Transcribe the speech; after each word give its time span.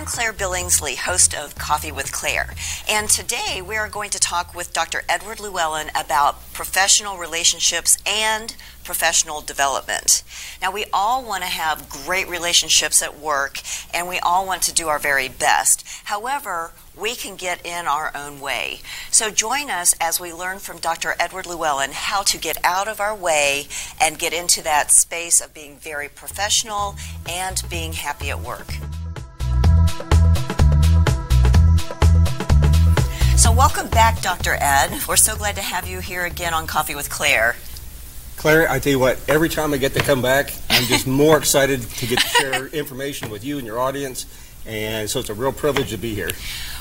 I'm 0.00 0.06
Claire 0.06 0.32
Billingsley, 0.32 0.96
host 0.96 1.34
of 1.34 1.56
Coffee 1.56 1.92
with 1.92 2.10
Claire. 2.10 2.54
And 2.88 3.06
today 3.06 3.60
we 3.60 3.76
are 3.76 3.86
going 3.86 4.08
to 4.08 4.18
talk 4.18 4.54
with 4.54 4.72
Dr. 4.72 5.02
Edward 5.10 5.36
Lewellen 5.36 5.90
about 5.90 6.54
professional 6.54 7.18
relationships 7.18 7.98
and 8.06 8.56
professional 8.82 9.42
development. 9.42 10.22
Now, 10.62 10.72
we 10.72 10.86
all 10.90 11.22
want 11.22 11.42
to 11.42 11.50
have 11.50 11.90
great 11.90 12.26
relationships 12.30 13.02
at 13.02 13.18
work 13.18 13.60
and 13.92 14.08
we 14.08 14.18
all 14.20 14.46
want 14.46 14.62
to 14.62 14.72
do 14.72 14.88
our 14.88 14.98
very 14.98 15.28
best. 15.28 15.86
However, 16.04 16.72
we 16.96 17.14
can 17.14 17.36
get 17.36 17.66
in 17.66 17.86
our 17.86 18.10
own 18.14 18.40
way. 18.40 18.80
So 19.10 19.30
join 19.30 19.68
us 19.68 19.94
as 20.00 20.18
we 20.18 20.32
learn 20.32 20.60
from 20.60 20.78
Dr. 20.78 21.14
Edward 21.20 21.44
Lewellen 21.44 21.90
how 21.90 22.22
to 22.22 22.38
get 22.38 22.56
out 22.64 22.88
of 22.88 23.02
our 23.02 23.14
way 23.14 23.66
and 24.00 24.18
get 24.18 24.32
into 24.32 24.62
that 24.62 24.92
space 24.92 25.42
of 25.42 25.52
being 25.52 25.76
very 25.76 26.08
professional 26.08 26.96
and 27.28 27.62
being 27.68 27.92
happy 27.92 28.30
at 28.30 28.40
work. 28.40 28.66
So, 33.50 33.56
welcome 33.56 33.88
back, 33.88 34.22
Dr. 34.22 34.56
Ed. 34.60 34.96
We're 35.08 35.16
so 35.16 35.34
glad 35.34 35.56
to 35.56 35.60
have 35.60 35.88
you 35.88 35.98
here 35.98 36.24
again 36.24 36.54
on 36.54 36.68
Coffee 36.68 36.94
with 36.94 37.10
Claire. 37.10 37.56
Claire, 38.36 38.70
I 38.70 38.78
tell 38.78 38.92
you 38.92 38.98
what, 39.00 39.18
every 39.28 39.48
time 39.48 39.74
I 39.74 39.76
get 39.76 39.92
to 39.94 40.00
come 40.00 40.22
back, 40.22 40.52
I'm 40.68 40.84
just 40.84 41.08
more 41.08 41.36
excited 41.36 41.82
to 41.82 42.06
get 42.06 42.20
to 42.20 42.28
share 42.28 42.66
information 42.72 43.28
with 43.28 43.44
you 43.44 43.58
and 43.58 43.66
your 43.66 43.80
audience. 43.80 44.26
And 44.66 45.10
so 45.10 45.18
it's 45.18 45.30
a 45.30 45.34
real 45.34 45.50
privilege 45.50 45.90
to 45.90 45.96
be 45.96 46.14
here. 46.14 46.30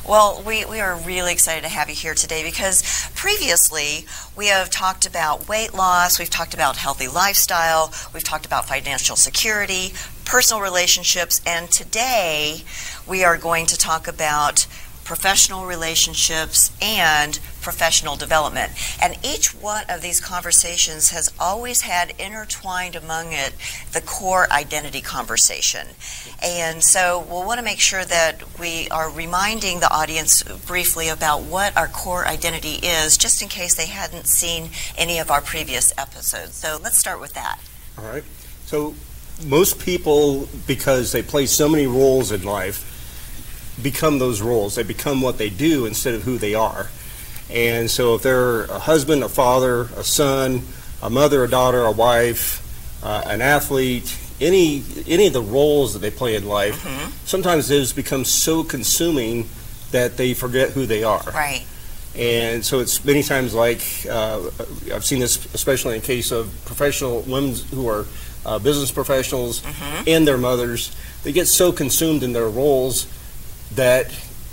Well, 0.08 0.44
we, 0.46 0.64
we 0.66 0.80
are 0.80 0.96
really 0.98 1.32
excited 1.32 1.64
to 1.64 1.70
have 1.70 1.90
you 1.90 1.96
here 1.96 2.14
today 2.14 2.44
because 2.44 3.10
previously 3.16 4.06
we 4.38 4.46
have 4.48 4.70
talked 4.70 5.08
about 5.08 5.50
weight 5.50 5.74
loss, 5.74 6.20
we've 6.20 6.30
talked 6.30 6.54
about 6.54 6.78
healthy 6.78 7.08
lifestyle, 7.08 7.92
we've 8.14 8.24
talked 8.24 8.46
about 8.46 8.68
financial 8.68 9.16
security, 9.16 9.94
personal 10.24 10.62
relationships, 10.62 11.42
and 11.48 11.72
today 11.72 12.62
we 13.08 13.24
are 13.24 13.40
going 13.40 13.66
to 13.66 13.78
talk 13.78 14.08
about 14.08 14.68
professional 15.10 15.66
relationships, 15.66 16.72
and 16.84 17.40
professional 17.62 18.16
development. 18.16 18.72
And 19.02 19.18
each 19.26 19.56
one 19.56 19.84
of 19.90 20.04
these 20.04 20.20
conversations 20.20 21.10
has 21.10 21.34
always 21.40 21.82
had 21.82 22.14
intertwined 22.20 22.96
among 22.96 23.32
it 23.32 23.56
the 23.92 24.02
core 24.02 24.48
identity 24.52 25.02
conversation. 25.02 25.88
And 26.44 26.84
so 26.84 27.26
we'll 27.28 27.44
want 27.44 27.58
to 27.58 27.66
make 27.66 27.80
sure 27.80 28.06
that 28.06 28.60
we 28.60 28.88
are 28.90 29.10
reminding 29.10 29.80
the 29.80 29.92
audience 29.92 30.44
briefly 30.68 31.10
about 31.10 31.42
what 31.42 31.76
our 31.76 31.88
core 31.88 32.28
identity 32.28 32.76
is, 32.84 33.18
just 33.18 33.42
in 33.42 33.48
case 33.48 33.74
they 33.74 33.88
hadn't 33.88 34.28
seen 34.28 34.70
any 34.96 35.18
of 35.18 35.32
our 35.32 35.42
previous 35.42 35.92
episodes. 35.98 36.54
So 36.54 36.78
let's 36.84 37.00
start 37.00 37.20
with 37.20 37.34
that. 37.34 37.60
All 37.98 38.06
right. 38.06 38.24
So 38.68 38.94
most 39.44 39.80
people, 39.80 40.48
because 40.68 41.12
they 41.12 41.24
play 41.24 41.48
so 41.48 41.68
many 41.68 41.88
roles 41.88 42.32
in 42.32 42.44
life, 42.44 42.86
become 43.82 44.20
those 44.20 44.42
roles. 44.42 44.76
They 44.76 44.84
become 44.84 45.22
what 45.22 45.38
they 45.38 45.50
do 45.50 45.86
instead 45.86 46.14
of 46.14 46.24
who 46.24 46.38
they 46.38 46.56
are. 46.56 46.90
And 47.50 47.90
so 47.90 48.16
if 48.16 48.22
they're 48.22 48.66
a 48.66 48.80
husband, 48.80 49.24
a 49.24 49.30
father, 49.30 49.82
a 49.96 50.04
son, 50.04 50.62
a 51.02 51.10
mother, 51.10 51.44
a 51.44 51.50
daughter, 51.50 51.82
a 51.82 51.92
wife, 51.92 52.66
uh, 53.04 53.24
an 53.26 53.42
athlete, 53.42 54.18
any 54.42 54.84
any 55.08 55.28
of 55.28 55.34
the 55.34 55.42
roles 55.42 55.94
that 55.94 56.00
they 56.00 56.12
play 56.12 56.36
in 56.36 56.46
life, 56.48 56.84
mm-hmm. 56.84 57.12
sometimes 57.26 57.68
those 57.68 57.92
become 57.92 58.24
so 58.24 58.64
consuming 58.64 59.50
that 59.92 60.18
they 60.18 60.34
forget 60.34 60.70
who 60.72 60.86
they 60.86 61.04
are. 61.04 61.24
Right. 61.34 61.66
And 62.16 62.66
so 62.66 62.80
it's 62.80 63.04
many 63.06 63.24
times 63.24 63.54
like 63.54 63.82
uh, 64.10 64.50
I've 64.94 65.06
seen 65.06 65.20
this, 65.20 65.54
especially 65.54 65.96
in 65.96 66.02
case 66.02 66.32
of 66.32 66.54
professional 66.66 67.22
women 67.22 67.56
who 67.72 67.88
are 67.88 68.06
uh, 68.46 68.60
business 68.60 68.92
professionals 68.92 69.62
mm-hmm. 69.62 70.04
and 70.08 70.28
their 70.28 70.38
mothers. 70.38 70.96
They 71.24 71.32
get 71.32 71.48
so 71.48 71.72
consumed 71.72 72.24
in 72.24 72.34
their 72.34 72.50
roles 72.50 73.08
that 73.80 74.12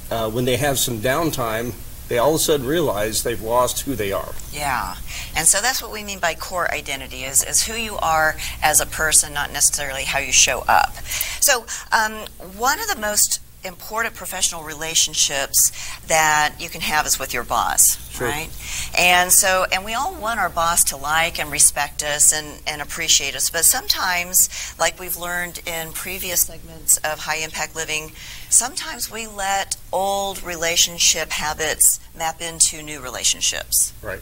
uh, 0.09 0.31
when 0.31 0.45
they 0.45 0.57
have 0.57 0.79
some 0.79 0.99
downtime, 1.01 1.75
they 2.09 2.17
all 2.17 2.31
of 2.31 2.37
a 2.37 2.39
sudden 2.39 2.65
realize 2.65 3.25
they've 3.25 3.43
lost 3.43 3.81
who 3.81 3.97
they 3.97 4.13
are. 4.13 4.33
Yeah. 4.53 4.95
And 5.35 5.49
so 5.49 5.61
that's 5.61 5.83
what 5.83 5.91
we 5.91 6.05
mean 6.05 6.21
by 6.21 6.35
core 6.35 6.73
identity 6.73 7.25
is, 7.25 7.43
is 7.43 7.67
who 7.67 7.75
you 7.75 7.97
are 7.97 8.37
as 8.63 8.81
a 8.81 8.87
person, 8.87 9.35
not 9.35 9.53
necessarily 9.53 10.05
how 10.05 10.21
you 10.21 10.31
show 10.31 10.61
up. 10.69 10.95
So 11.41 11.67
um, 11.91 12.13
one 12.57 12.79
of 12.79 12.87
the 12.87 13.01
most 13.01 13.41
important 13.65 14.15
professional 14.15 14.63
relationships 14.63 15.73
that 16.07 16.55
you 16.61 16.69
can 16.69 16.83
have 16.83 17.05
is 17.05 17.19
with 17.19 17.35
your 17.35 17.43
boss, 17.43 17.99
sure. 18.17 18.29
right? 18.29 18.51
And 18.99 19.33
so, 19.33 19.67
and 19.73 19.85
we 19.85 19.95
all 19.95 20.15
want 20.15 20.41
our 20.41 20.49
boss 20.49 20.85
to 20.85 20.97
like 20.97 21.39
and 21.39 21.51
respect 21.51 22.03
us 22.03 22.33
and, 22.33 22.61
and 22.67 22.83
appreciate 22.83 23.35
us, 23.35 23.51
but 23.51 23.65
sometimes, 23.65 24.75
like 24.79 24.99
we've 24.99 25.17
learned 25.17 25.61
in 25.67 25.93
previous 25.93 26.43
segments 26.43 26.97
of 26.99 27.21
high 27.21 27.39
impact 27.39 27.77
living, 27.77 28.13
sometimes 28.49 29.11
we 29.11 29.27
let 29.27 29.77
old 29.93 30.43
relationship 30.43 31.31
habits 31.31 32.01
map 32.17 32.41
into 32.41 32.83
new 32.83 33.01
relationships. 33.01 33.93
Right, 34.03 34.21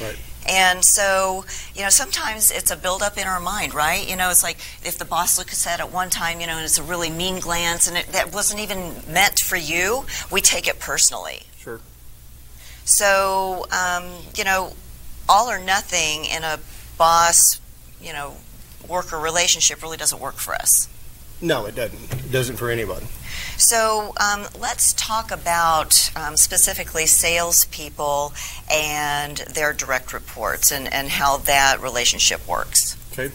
right. 0.00 0.18
And 0.48 0.84
so, 0.84 1.44
you 1.74 1.82
know, 1.82 1.88
sometimes 1.88 2.50
it's 2.50 2.70
a 2.70 2.76
buildup 2.76 3.16
in 3.16 3.26
our 3.26 3.38
mind, 3.38 3.74
right? 3.74 4.08
You 4.08 4.16
know, 4.16 4.30
it's 4.30 4.42
like 4.42 4.56
if 4.84 4.98
the 4.98 5.04
boss 5.04 5.38
looks 5.38 5.66
at 5.66 5.78
it 5.78 5.84
at 5.84 5.92
one 5.92 6.10
time, 6.10 6.40
you 6.40 6.46
know, 6.46 6.56
and 6.56 6.64
it's 6.64 6.78
a 6.78 6.82
really 6.82 7.10
mean 7.10 7.38
glance 7.38 7.86
and 7.86 7.96
it, 7.96 8.06
that 8.08 8.32
wasn't 8.34 8.60
even 8.60 8.92
meant 9.08 9.38
for 9.38 9.56
you, 9.56 10.04
we 10.30 10.40
take 10.40 10.66
it 10.66 10.80
personally. 10.80 11.42
So, 12.84 13.66
um, 13.70 14.04
you 14.36 14.44
know, 14.44 14.74
all 15.28 15.50
or 15.50 15.58
nothing 15.58 16.24
in 16.24 16.42
a 16.42 16.58
boss, 16.98 17.60
you 18.00 18.12
know, 18.12 18.36
worker 18.88 19.18
relationship 19.18 19.82
really 19.82 19.96
doesn't 19.96 20.20
work 20.20 20.36
for 20.36 20.54
us. 20.54 20.88
No, 21.40 21.66
it 21.66 21.74
doesn't. 21.74 22.12
It 22.24 22.30
doesn't 22.30 22.56
for 22.56 22.70
anybody. 22.70 23.06
So 23.56 24.12
um, 24.20 24.46
let's 24.58 24.92
talk 24.92 25.30
about 25.30 26.10
um, 26.16 26.36
specifically 26.36 27.06
salespeople 27.06 28.32
and 28.70 29.38
their 29.38 29.72
direct 29.72 30.12
reports 30.12 30.70
and, 30.70 30.92
and 30.92 31.08
how 31.08 31.38
that 31.38 31.80
relationship 31.80 32.46
works. 32.46 32.96
Okay. 33.12 33.32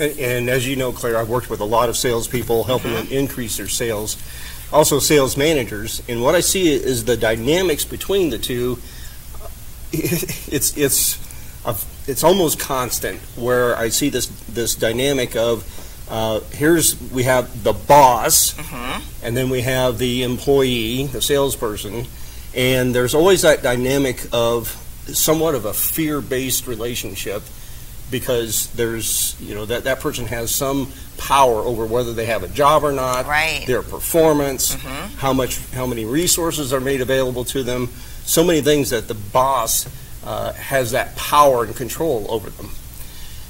And, 0.00 0.18
and, 0.18 0.50
as 0.50 0.66
you 0.66 0.76
know, 0.76 0.92
Claire, 0.92 1.18
I've 1.18 1.28
worked 1.28 1.50
with 1.50 1.60
a 1.60 1.66
lot 1.66 1.90
of 1.90 1.96
salespeople, 1.96 2.64
helping 2.64 2.92
mm-hmm. 2.92 3.08
them 3.08 3.18
increase 3.18 3.58
their 3.58 3.68
sales. 3.68 4.16
Also, 4.72 4.98
sales 4.98 5.36
managers, 5.36 6.02
and 6.08 6.22
what 6.22 6.34
I 6.34 6.40
see 6.40 6.72
is 6.72 7.04
the 7.04 7.16
dynamics 7.16 7.84
between 7.84 8.30
the 8.30 8.38
two. 8.38 8.78
It's 9.94 10.76
it's 10.76 11.18
it's 12.06 12.24
almost 12.24 12.58
constant 12.58 13.20
where 13.36 13.76
I 13.76 13.90
see 13.90 14.08
this 14.08 14.26
this 14.48 14.74
dynamic 14.74 15.36
of 15.36 15.64
uh, 16.10 16.40
here's 16.50 17.00
we 17.12 17.24
have 17.24 17.62
the 17.62 17.72
boss, 17.72 18.54
mm-hmm. 18.54 19.24
and 19.24 19.36
then 19.36 19.50
we 19.50 19.62
have 19.62 19.98
the 19.98 20.22
employee, 20.24 21.06
the 21.06 21.22
salesperson, 21.22 22.06
and 22.54 22.94
there's 22.94 23.14
always 23.14 23.42
that 23.42 23.62
dynamic 23.62 24.26
of 24.32 24.68
somewhat 25.06 25.54
of 25.54 25.64
a 25.64 25.72
fear-based 25.72 26.66
relationship 26.66 27.42
because 28.12 28.68
there's 28.74 29.34
you 29.40 29.56
know 29.56 29.64
that 29.64 29.82
that 29.82 29.98
person 29.98 30.26
has 30.26 30.54
some 30.54 30.92
power 31.18 31.62
over 31.62 31.84
whether 31.84 32.12
they 32.12 32.26
have 32.26 32.44
a 32.44 32.48
job 32.48 32.84
or 32.84 32.92
not, 32.92 33.26
right. 33.26 33.64
their 33.66 33.82
performance, 33.82 34.76
mm-hmm. 34.76 35.16
how 35.16 35.32
much 35.32 35.58
how 35.72 35.86
many 35.86 36.04
resources 36.04 36.72
are 36.72 36.80
made 36.80 37.00
available 37.00 37.44
to 37.46 37.64
them, 37.64 37.88
so 38.22 38.44
many 38.44 38.60
things 38.60 38.90
that 38.90 39.08
the 39.08 39.14
boss 39.14 39.88
uh, 40.24 40.52
has 40.52 40.92
that 40.92 41.16
power 41.16 41.64
and 41.64 41.74
control 41.74 42.26
over 42.28 42.50
them. 42.50 42.68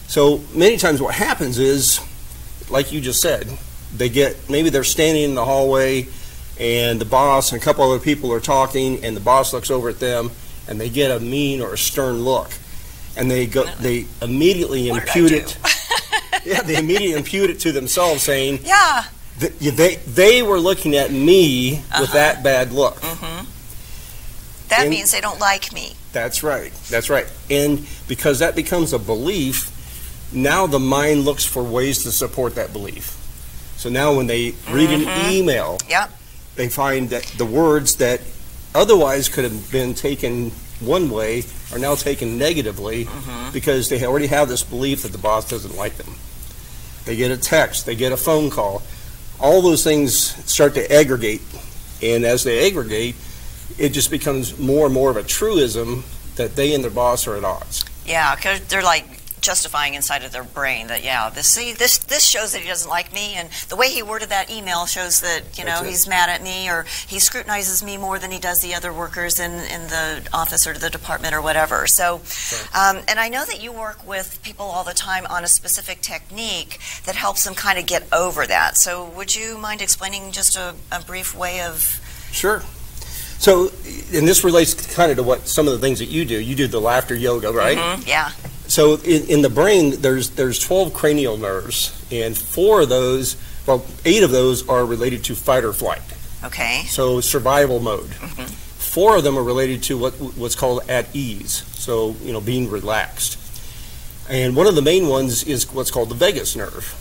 So 0.06 0.42
many 0.54 0.78
times 0.78 1.02
what 1.02 1.14
happens 1.14 1.58
is 1.58 2.00
like 2.70 2.92
you 2.92 3.00
just 3.00 3.20
said, 3.20 3.46
they 3.94 4.08
get 4.08 4.48
maybe 4.48 4.70
they're 4.70 4.84
standing 4.84 5.24
in 5.24 5.34
the 5.34 5.44
hallway 5.44 6.08
and 6.58 7.00
the 7.00 7.04
boss 7.04 7.52
and 7.52 7.60
a 7.60 7.64
couple 7.64 7.84
other 7.84 8.02
people 8.02 8.32
are 8.32 8.40
talking 8.40 9.04
and 9.04 9.16
the 9.16 9.20
boss 9.20 9.52
looks 9.52 9.70
over 9.70 9.88
at 9.88 9.98
them 9.98 10.30
and 10.68 10.80
they 10.80 10.88
get 10.88 11.10
a 11.10 11.20
mean 11.20 11.60
or 11.60 11.74
a 11.74 11.78
stern 11.78 12.24
look 12.24 12.50
and 13.16 13.30
they 13.30 13.46
go 13.46 13.64
they 13.80 14.06
immediately 14.20 14.88
impute 14.88 15.32
it 15.32 15.58
yeah 16.44 16.62
they 16.62 16.76
immediately 16.76 17.12
impute 17.12 17.50
it 17.50 17.60
to 17.60 17.72
themselves 17.72 18.22
saying 18.22 18.58
yeah 18.64 19.04
they 19.38 19.96
they 19.96 20.42
were 20.42 20.60
looking 20.60 20.94
at 20.96 21.10
me 21.10 21.76
uh-huh. 21.76 21.98
with 22.00 22.12
that 22.12 22.42
bad 22.42 22.72
look 22.72 22.96
mm-hmm. 22.96 23.44
that 24.68 24.80
and 24.80 24.90
means 24.90 25.10
they 25.10 25.20
don't 25.20 25.40
like 25.40 25.72
me 25.72 25.94
that's 26.12 26.42
right 26.42 26.72
that's 26.90 27.08
right 27.08 27.30
and 27.50 27.86
because 28.08 28.38
that 28.38 28.54
becomes 28.54 28.92
a 28.92 28.98
belief 28.98 29.72
now 30.32 30.66
the 30.66 30.78
mind 30.78 31.24
looks 31.24 31.44
for 31.44 31.62
ways 31.62 32.02
to 32.04 32.12
support 32.12 32.54
that 32.54 32.72
belief. 32.72 33.18
So 33.76 33.90
now 33.90 34.14
when 34.14 34.26
they 34.26 34.52
read 34.70 34.90
mm-hmm. 34.90 35.08
an 35.08 35.30
email, 35.30 35.78
yep. 35.88 36.10
they 36.54 36.68
find 36.68 37.10
that 37.10 37.24
the 37.36 37.46
words 37.46 37.96
that 37.96 38.20
otherwise 38.74 39.28
could 39.28 39.44
have 39.44 39.70
been 39.70 39.94
taken 39.94 40.52
one 40.86 41.10
way 41.10 41.44
are 41.72 41.78
now 41.78 41.94
taken 41.94 42.38
negatively 42.38 43.04
mm-hmm. 43.04 43.52
because 43.52 43.88
they 43.88 44.04
already 44.04 44.26
have 44.26 44.48
this 44.48 44.62
belief 44.62 45.02
that 45.02 45.12
the 45.12 45.18
boss 45.18 45.48
doesn't 45.48 45.76
like 45.76 45.96
them. 45.96 46.14
They 47.04 47.16
get 47.16 47.30
a 47.30 47.36
text, 47.36 47.86
they 47.86 47.96
get 47.96 48.12
a 48.12 48.16
phone 48.16 48.50
call. 48.50 48.82
All 49.40 49.60
those 49.62 49.82
things 49.82 50.14
start 50.50 50.74
to 50.74 50.92
aggregate, 50.92 51.42
and 52.00 52.24
as 52.24 52.44
they 52.44 52.66
aggregate, 52.68 53.16
it 53.78 53.90
just 53.90 54.10
becomes 54.10 54.58
more 54.58 54.86
and 54.86 54.94
more 54.94 55.10
of 55.10 55.16
a 55.16 55.22
truism 55.22 56.04
that 56.36 56.54
they 56.56 56.74
and 56.74 56.84
their 56.84 56.90
boss 56.90 57.26
are 57.26 57.36
at 57.36 57.44
odds. 57.44 57.84
Yeah, 58.06 58.34
because 58.34 58.60
they're 58.66 58.82
like 58.82 59.21
justifying 59.42 59.94
inside 59.94 60.24
of 60.24 60.32
their 60.32 60.44
brain 60.44 60.86
that 60.86 61.04
yeah, 61.04 61.28
this 61.28 61.48
see 61.48 61.72
this 61.74 61.98
this 61.98 62.24
shows 62.24 62.52
that 62.52 62.62
he 62.62 62.68
doesn't 62.68 62.88
like 62.88 63.12
me, 63.12 63.34
and 63.34 63.50
the 63.68 63.76
way 63.76 63.90
he 63.90 64.02
worded 64.02 64.30
that 64.30 64.50
email 64.50 64.86
shows 64.86 65.20
that 65.20 65.58
you 65.58 65.64
know 65.64 65.82
he's 65.82 66.08
mad 66.08 66.30
at 66.30 66.42
me, 66.42 66.70
or 66.70 66.86
he 67.06 67.18
scrutinizes 67.18 67.82
me 67.82 67.98
more 67.98 68.18
than 68.18 68.30
he 68.30 68.38
does 68.38 68.60
the 68.60 68.74
other 68.74 68.92
workers 68.92 69.38
in 69.38 69.52
in 69.52 69.88
the 69.88 70.26
office 70.32 70.66
or 70.66 70.72
the 70.72 70.88
department 70.88 71.34
or 71.34 71.42
whatever. 71.42 71.86
So, 71.86 72.22
um, 72.74 73.00
and 73.08 73.20
I 73.20 73.28
know 73.28 73.44
that 73.44 73.62
you 73.62 73.72
work 73.72 74.06
with 74.06 74.40
people 74.42 74.64
all 74.64 74.84
the 74.84 74.94
time 74.94 75.26
on 75.26 75.44
a 75.44 75.48
specific 75.48 76.00
technique 76.00 76.78
that 77.04 77.16
helps 77.16 77.44
them 77.44 77.54
kind 77.54 77.78
of 77.78 77.86
get 77.86 78.04
over 78.12 78.46
that. 78.46 78.78
So, 78.78 79.04
would 79.04 79.34
you 79.34 79.58
mind 79.58 79.82
explaining 79.82 80.32
just 80.32 80.56
a, 80.56 80.74
a 80.90 81.00
brief 81.02 81.36
way 81.36 81.60
of 81.60 82.00
Sure. 82.32 82.62
So, 83.38 83.72
and 84.14 84.26
this 84.28 84.44
relates 84.44 84.72
kind 84.94 85.10
of 85.10 85.16
to 85.16 85.24
what 85.24 85.48
some 85.48 85.66
of 85.66 85.72
the 85.72 85.80
things 85.80 85.98
that 85.98 86.06
you 86.08 86.24
do. 86.24 86.38
You 86.38 86.54
do 86.54 86.68
the 86.68 86.80
laughter 86.80 87.16
yoga, 87.16 87.50
right? 87.50 87.76
Mhm, 87.76 88.06
yeah. 88.06 88.30
So, 88.72 88.94
in, 88.94 89.26
in 89.28 89.42
the 89.42 89.50
brain, 89.50 90.00
there's 90.00 90.30
there's 90.30 90.58
12 90.58 90.94
cranial 90.94 91.36
nerves, 91.36 91.92
and 92.10 92.34
four 92.34 92.80
of 92.80 92.88
those, 92.88 93.36
well, 93.66 93.84
eight 94.06 94.22
of 94.22 94.30
those 94.30 94.66
are 94.66 94.86
related 94.86 95.24
to 95.24 95.34
fight 95.34 95.62
or 95.62 95.74
flight. 95.74 96.00
Okay. 96.42 96.84
So, 96.86 97.20
survival 97.20 97.80
mode. 97.80 98.08
Mm-hmm. 98.08 98.46
Four 98.46 99.18
of 99.18 99.24
them 99.24 99.36
are 99.36 99.42
related 99.42 99.82
to 99.84 99.98
what 99.98 100.14
what's 100.14 100.54
called 100.54 100.88
at 100.88 101.14
ease. 101.14 101.64
So, 101.74 102.16
you 102.22 102.32
know, 102.32 102.40
being 102.40 102.70
relaxed. 102.70 103.36
And 104.30 104.56
one 104.56 104.66
of 104.66 104.74
the 104.74 104.80
main 104.80 105.06
ones 105.06 105.44
is 105.44 105.70
what's 105.70 105.90
called 105.90 106.08
the 106.08 106.14
vagus 106.14 106.56
nerve. 106.56 106.98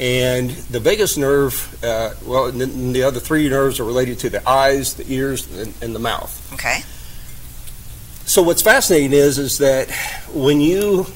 And 0.00 0.48
the 0.48 0.80
vagus 0.80 1.18
nerve, 1.18 1.84
uh, 1.84 2.14
well, 2.24 2.46
and 2.46 2.94
the 2.94 3.02
other 3.02 3.20
three 3.20 3.46
nerves 3.50 3.78
are 3.78 3.84
related 3.84 4.20
to 4.20 4.30
the 4.30 4.48
eyes, 4.48 4.94
the 4.94 5.04
ears, 5.12 5.54
and, 5.54 5.74
and 5.82 5.94
the 5.94 5.98
mouth. 6.00 6.50
Okay. 6.54 6.80
So 8.26 8.42
what's 8.42 8.62
fascinating 8.62 9.12
is 9.12 9.38
is 9.38 9.58
that 9.58 9.90
when 10.32 10.60
you 10.60 11.06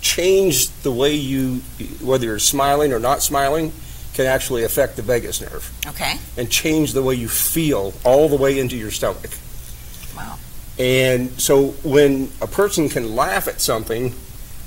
change 0.00 0.68
the 0.82 0.90
way 0.92 1.14
you, 1.14 1.56
whether 2.00 2.24
you're 2.26 2.38
smiling 2.38 2.92
or 2.92 2.98
not 2.98 3.22
smiling, 3.22 3.72
can 4.14 4.26
actually 4.26 4.62
affect 4.64 4.96
the 4.96 5.02
vagus 5.02 5.40
nerve 5.40 5.72
Okay. 5.88 6.16
and 6.36 6.50
change 6.50 6.92
the 6.92 7.02
way 7.02 7.14
you 7.14 7.28
feel 7.28 7.94
all 8.04 8.28
the 8.28 8.36
way 8.36 8.58
into 8.58 8.76
your 8.76 8.90
stomach. 8.90 9.30
Wow. 10.14 10.38
And 10.78 11.30
so 11.40 11.68
when 11.82 12.30
a 12.40 12.46
person 12.46 12.88
can 12.90 13.16
laugh 13.16 13.48
at 13.48 13.60
something, 13.60 14.14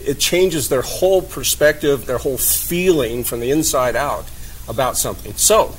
it 0.04 0.20
changes 0.20 0.68
their 0.70 0.82
whole 0.82 1.22
perspective, 1.22 2.06
their 2.08 2.18
whole 2.18 2.38
feeling 2.38 3.24
from 3.24 3.40
the 3.40 3.52
inside 3.52 3.96
out 3.96 4.26
about 4.68 4.98
something. 4.98 5.34
So 5.36 5.76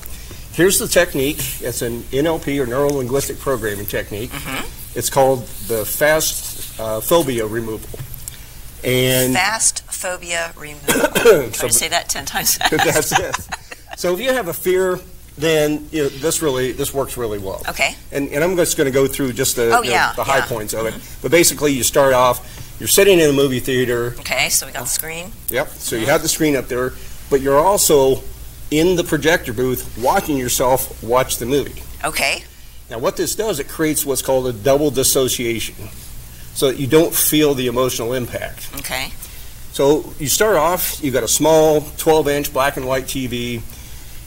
here's 0.52 0.78
the 0.78 0.86
technique. 0.88 1.38
It's 1.60 1.82
an 1.82 2.02
NLP 2.04 2.62
or 2.62 2.66
neuro 2.66 2.88
linguistic 2.90 3.38
programming 3.40 3.86
technique. 3.86 4.30
Mm-hmm. 4.30 4.72
It's 4.96 5.10
called 5.10 5.46
the 5.68 5.84
fast 5.84 6.80
uh, 6.80 7.00
phobia 7.00 7.46
removal. 7.46 7.98
And 8.82 9.34
Fast 9.34 9.82
phobia 9.84 10.52
removal. 10.56 11.08
Try 11.14 11.50
so 11.50 11.66
to 11.68 11.72
say 11.72 11.88
that 11.88 12.08
ten 12.08 12.24
times. 12.24 12.58
that's 12.70 13.12
it. 13.18 13.36
So 13.96 14.14
if 14.14 14.20
you 14.20 14.32
have 14.32 14.48
a 14.48 14.54
fear, 14.54 14.98
then 15.36 15.88
you 15.90 16.04
know, 16.04 16.08
this 16.08 16.40
really 16.40 16.72
this 16.72 16.94
works 16.94 17.16
really 17.16 17.38
well. 17.38 17.62
Okay. 17.68 17.94
And, 18.12 18.28
and 18.30 18.42
I'm 18.42 18.56
just 18.56 18.76
going 18.76 18.86
to 18.86 18.92
go 18.92 19.06
through 19.06 19.32
just 19.32 19.56
the, 19.56 19.70
Oh, 19.76 19.82
you 19.82 19.90
know, 19.90 19.96
yeah, 19.96 20.12
the 20.14 20.24
high 20.24 20.36
yeah. 20.36 20.44
Mm-hmm. 20.44 20.54
points 20.54 20.72
of 20.74 20.86
it. 20.86 20.94
But 21.22 21.30
basically, 21.30 21.72
you 21.72 21.82
start 21.82 22.14
off, 22.14 22.76
you're 22.78 22.88
sitting 22.88 23.18
in 23.18 23.28
a 23.28 23.32
movie 23.32 23.60
theater. 23.60 24.14
Okay. 24.20 24.48
So 24.48 24.66
we 24.66 24.72
got 24.72 24.82
the 24.82 24.88
screen. 24.88 25.32
Yep. 25.48 25.68
So 25.68 25.96
you 25.96 26.06
have 26.06 26.22
the 26.22 26.28
screen 26.28 26.56
up 26.56 26.68
there, 26.68 26.92
but 27.28 27.40
you're 27.40 27.58
also 27.58 28.22
in 28.70 28.96
the 28.96 29.04
projector 29.04 29.52
booth 29.52 29.98
watching 29.98 30.36
yourself 30.36 31.02
watch 31.02 31.38
the 31.38 31.46
movie. 31.46 31.82
Okay. 32.04 32.44
Now, 32.90 32.98
what 32.98 33.16
this 33.16 33.34
does, 33.34 33.58
it 33.58 33.68
creates 33.68 34.06
what's 34.06 34.22
called 34.22 34.46
a 34.46 34.52
double 34.52 34.90
dissociation, 34.90 35.74
so 36.54 36.68
that 36.68 36.78
you 36.78 36.86
don't 36.86 37.12
feel 37.14 37.54
the 37.54 37.66
emotional 37.66 38.12
impact. 38.12 38.70
Okay. 38.76 39.10
So 39.72 40.12
you 40.18 40.28
start 40.28 40.56
off, 40.56 41.02
you've 41.02 41.12
got 41.14 41.22
a 41.24 41.28
small 41.28 41.82
12 41.98 42.28
inch 42.28 42.52
black 42.52 42.76
and 42.76 42.86
white 42.86 43.04
TV, 43.04 43.60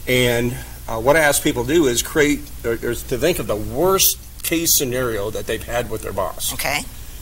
and 0.08 0.56
uh, 0.88 1.00
what 1.00 1.16
I 1.16 1.20
ask 1.20 1.42
people 1.44 1.64
to 1.66 1.74
do 1.74 1.88
is 1.88 2.02
create, 2.04 2.42
or, 2.66 2.74
or 2.74 2.78
to 2.96 3.18
think 3.18 3.40
of 3.40 3.48
the 3.48 3.56
worst 3.56 4.18
case 4.44 4.74
scenario 4.76 5.30
that 5.32 5.48
they've 5.48 5.64
had 5.64 5.90
with 5.90 6.02
their 6.04 6.14
boss. 6.14 6.54
Okay. 6.54 6.82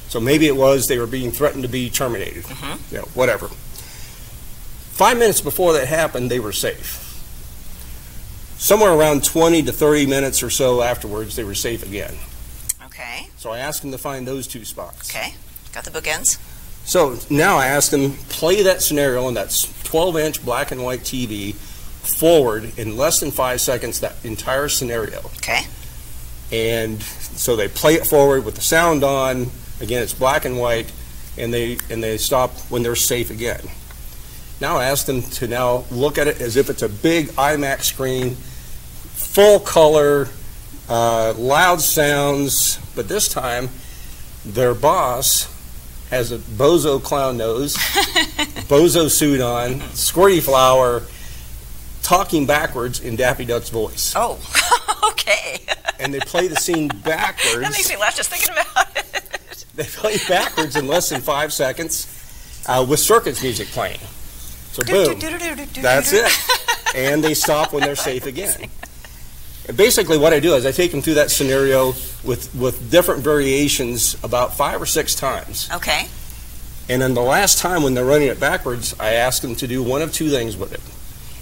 So 0.09 0.19
maybe 0.19 0.47
it 0.47 0.55
was 0.55 0.85
they 0.87 0.97
were 0.99 1.07
being 1.07 1.31
threatened 1.31 1.63
to 1.63 1.69
be 1.69 1.89
terminated, 1.89 2.43
Mhm. 2.45 2.79
you 2.91 2.97
know, 2.99 3.03
whatever. 3.13 3.47
Five 4.93 5.17
minutes 5.19 5.41
before 5.41 5.73
that 5.73 5.87
happened, 5.87 6.31
they 6.31 6.39
were 6.39 6.53
safe. 6.53 7.03
Somewhere 8.57 8.91
around 8.91 9.23
20 9.23 9.63
to 9.63 9.71
30 9.71 10.07
minutes 10.07 10.41
or 10.41 10.49
so 10.49 10.81
afterwards, 10.81 11.35
they 11.35 11.43
were 11.43 11.55
safe 11.55 11.83
again. 11.83 12.15
Okay. 12.85 13.27
So 13.37 13.51
I 13.51 13.59
asked 13.59 13.83
them 13.83 13.91
to 13.91 13.97
find 13.97 14.27
those 14.27 14.47
two 14.47 14.65
spots. 14.65 15.09
Okay. 15.09 15.35
Got 15.73 15.83
the 15.83 15.91
bookends. 15.91 16.39
So 16.85 17.19
now 17.29 17.57
I 17.57 17.67
asked 17.67 17.91
them 17.91 18.13
play 18.29 18.63
that 18.63 18.81
scenario 18.81 19.25
on 19.25 19.35
that 19.35 19.67
12 19.83 20.17
inch 20.17 20.45
black 20.45 20.71
and 20.71 20.83
white 20.83 21.01
TV 21.01 21.53
forward 21.53 22.77
in 22.79 22.97
less 22.97 23.19
than 23.19 23.31
five 23.31 23.61
seconds, 23.61 23.99
that 23.99 24.15
entire 24.23 24.69
scenario. 24.69 25.19
Okay. 25.37 25.61
And 26.51 27.01
so 27.03 27.55
they 27.55 27.67
play 27.67 27.95
it 27.95 28.07
forward 28.07 28.45
with 28.45 28.55
the 28.55 28.61
sound 28.61 29.03
on. 29.03 29.47
Again, 29.81 30.01
it's 30.01 30.13
black 30.13 30.45
and 30.45 30.57
white, 30.57 30.91
and 31.37 31.53
they 31.53 31.77
and 31.89 32.01
they 32.01 32.17
stop 32.17 32.51
when 32.69 32.83
they're 32.83 32.95
safe 32.95 33.29
again. 33.29 33.61
Now 34.59 34.77
I 34.77 34.85
ask 34.85 35.05
them 35.05 35.21
to 35.21 35.47
now 35.47 35.83
look 35.91 36.17
at 36.17 36.27
it 36.27 36.41
as 36.41 36.57
if 36.57 36.69
it's 36.69 36.81
a 36.81 36.89
big 36.89 37.27
IMAX 37.29 37.83
screen, 37.83 38.31
full 38.35 39.59
color, 39.59 40.29
uh, 40.89 41.33
loud 41.37 41.81
sounds, 41.81 42.79
but 42.95 43.07
this 43.07 43.29
time 43.29 43.69
their 44.43 44.73
boss 44.73 45.53
has 46.09 46.31
a 46.31 46.37
bozo 46.37 47.01
clown 47.01 47.37
nose, 47.37 47.75
bozo 48.67 49.11
suit 49.11 49.41
on, 49.41 49.75
squirty 49.91 50.41
flower, 50.41 51.03
talking 52.01 52.45
backwards 52.45 52.99
in 53.01 53.15
Daffy 53.15 53.45
Duck's 53.45 53.69
voice. 53.69 54.13
Oh. 54.15 54.39
okay. 55.11 55.59
And 55.99 56.13
they 56.13 56.19
play 56.21 56.47
the 56.47 56.55
scene 56.55 56.87
backwards. 56.87 57.59
That 57.59 57.73
makes 57.73 57.89
me 57.89 57.97
laugh 57.97 58.15
just 58.15 58.29
thinking 58.29 58.49
about 58.49 58.95
it. 58.95 59.65
They 59.75 59.83
play 59.83 60.17
backwards 60.27 60.75
in 60.75 60.87
less 60.87 61.09
than 61.09 61.21
five 61.21 61.53
seconds 61.53 62.07
uh, 62.67 62.85
with 62.87 62.99
circus 62.99 63.43
music 63.43 63.67
playing. 63.67 63.99
So 64.77 64.83
boom, 64.83 65.19
that's 65.81 66.13
it. 66.13 66.31
And 66.95 67.23
they 67.23 67.33
stop 67.33 67.73
when 67.73 67.81
they're 67.81 67.95
safe 67.95 68.27
again. 68.27 68.69
And 69.67 69.75
basically, 69.75 70.19
what 70.19 70.33
I 70.33 70.39
do 70.39 70.53
is 70.53 70.65
I 70.67 70.71
take 70.71 70.91
them 70.91 71.01
through 71.01 71.15
that 71.15 71.31
scenario 71.31 71.87
with, 72.23 72.53
with 72.53 72.91
different 72.91 73.23
variations 73.23 74.15
about 74.23 74.55
five 74.55 74.79
or 74.79 74.85
six 74.85 75.15
times. 75.15 75.67
Okay. 75.73 76.07
And 76.89 77.01
then 77.01 77.15
the 77.15 77.21
last 77.21 77.57
time 77.57 77.81
when 77.81 77.95
they're 77.95 78.05
running 78.05 78.27
it 78.27 78.39
backwards, 78.39 78.95
I 78.99 79.13
ask 79.13 79.41
them 79.41 79.55
to 79.55 79.67
do 79.67 79.81
one 79.81 80.01
of 80.03 80.13
two 80.13 80.29
things 80.29 80.55
with 80.55 80.71
it. 80.73 80.81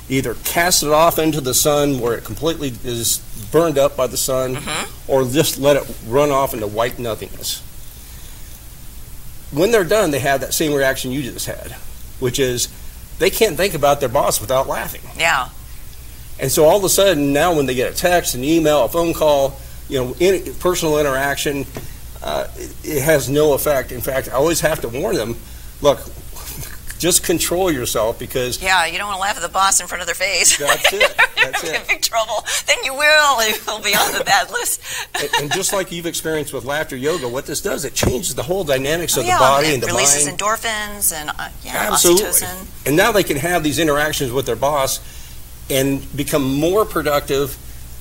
Either 0.10 0.34
cast 0.46 0.82
it 0.84 0.92
off 0.92 1.20
into 1.20 1.42
the 1.42 1.54
sun 1.54 2.00
where 2.00 2.14
it 2.16 2.24
completely 2.24 2.70
is 2.86 3.18
burned 3.52 3.78
up 3.78 3.98
by 3.98 4.08
the 4.08 4.18
sun, 4.18 4.56
Mhm. 4.56 4.88
or 5.08 5.26
just 5.26 5.60
let 5.60 5.76
it 5.76 5.84
run 6.08 6.32
off 6.32 6.54
into 6.54 6.68
white 6.68 6.98
nothingness. 7.00 7.62
When 9.52 9.72
they're 9.72 9.84
done, 9.84 10.12
they 10.12 10.20
have 10.20 10.42
that 10.42 10.54
same 10.54 10.74
reaction 10.74 11.12
you 11.12 11.22
just 11.22 11.46
had, 11.46 11.74
which 12.20 12.40
is 12.40 12.70
they 13.20 13.30
can't 13.30 13.56
think 13.58 13.74
about 13.74 14.00
their 14.00 14.10
boss 14.10 14.42
without 14.42 14.68
laughing. 14.68 15.02
Yeah. 15.18 15.50
And 16.40 16.52
so 16.52 16.66
all 16.66 16.78
of 16.78 16.84
a 16.84 16.90
sudden, 16.90 17.32
now 17.32 17.56
when 17.56 17.66
they 17.66 17.76
get 17.76 17.92
a 17.92 17.96
text, 17.96 18.36
an 18.36 18.44
email, 18.44 18.86
a 18.86 18.90
phone 18.90 19.14
call, 19.14 19.58
you 19.88 20.04
know, 20.04 20.16
in, 20.20 20.54
personal 20.56 20.98
interaction, 20.98 21.66
uh, 22.22 22.48
it, 22.58 22.76
it 22.84 23.02
has 23.02 23.30
no 23.30 23.54
effect. 23.54 23.92
In 23.92 24.02
fact, 24.02 24.30
I 24.30 24.34
always 24.34 24.60
have 24.62 24.82
to 24.82 24.90
warn 24.90 25.16
them, 25.16 25.36
look, 25.82 26.00
just 26.98 27.24
control 27.24 27.72
yourself 27.72 28.18
because 28.20 28.62
Yeah. 28.62 28.86
You 28.86 28.98
don't 28.98 29.08
want 29.08 29.18
to 29.18 29.22
laugh 29.22 29.36
at 29.36 29.42
the 29.42 29.50
boss 29.50 29.80
in 29.82 29.88
front 29.88 30.02
of 30.02 30.08
their 30.08 30.16
face. 30.16 30.58
That's 30.58 30.94
it. 30.94 31.16
That's 31.36 31.64
You're 31.64 31.76
in 31.76 31.82
big 31.88 32.02
trouble. 32.02 32.44
Then 32.68 32.78
you 32.84 32.94
will. 32.94 33.44
You'll 33.68 33.80
be 33.80 33.94
on 33.96 34.14
the 34.18 34.24
bad 34.26 34.50
list. 34.52 34.82
and, 35.16 35.30
and 35.42 35.52
just 35.52 35.74
like 35.74 35.92
you've 35.92 36.06
experienced 36.06 36.54
with 36.54 36.64
laughter 36.66 36.96
yoga, 36.96 37.28
what 37.28 37.46
this 37.46 37.62
does, 37.62 37.86
it 37.86 37.94
changes 37.94 38.34
the 38.36 38.44
whole 38.44 38.64
dynamics 38.64 39.18
Oh, 39.18 39.22
of 39.22 39.28
yeah, 39.28 39.38
the 39.38 39.40
body 39.40 39.68
it 39.68 39.74
and 39.76 39.84
the 39.84 39.88
releases 39.88 40.26
mind. 40.26 40.40
endorphins 40.40 41.14
and 41.14 41.30
uh, 41.32 41.50
yeah, 41.64 41.90
Absolutely. 41.92 42.26
oxytocin. 42.26 42.88
And 42.88 42.96
now 42.96 43.12
they 43.12 43.24
can 43.24 43.38
have 43.38 43.64
these 43.64 43.78
interactions 43.80 44.32
with 44.32 44.46
their 44.46 44.56
boss 44.56 45.00
and 45.70 46.06
become 46.16 46.44
more 46.60 46.86
productive. 46.86 47.58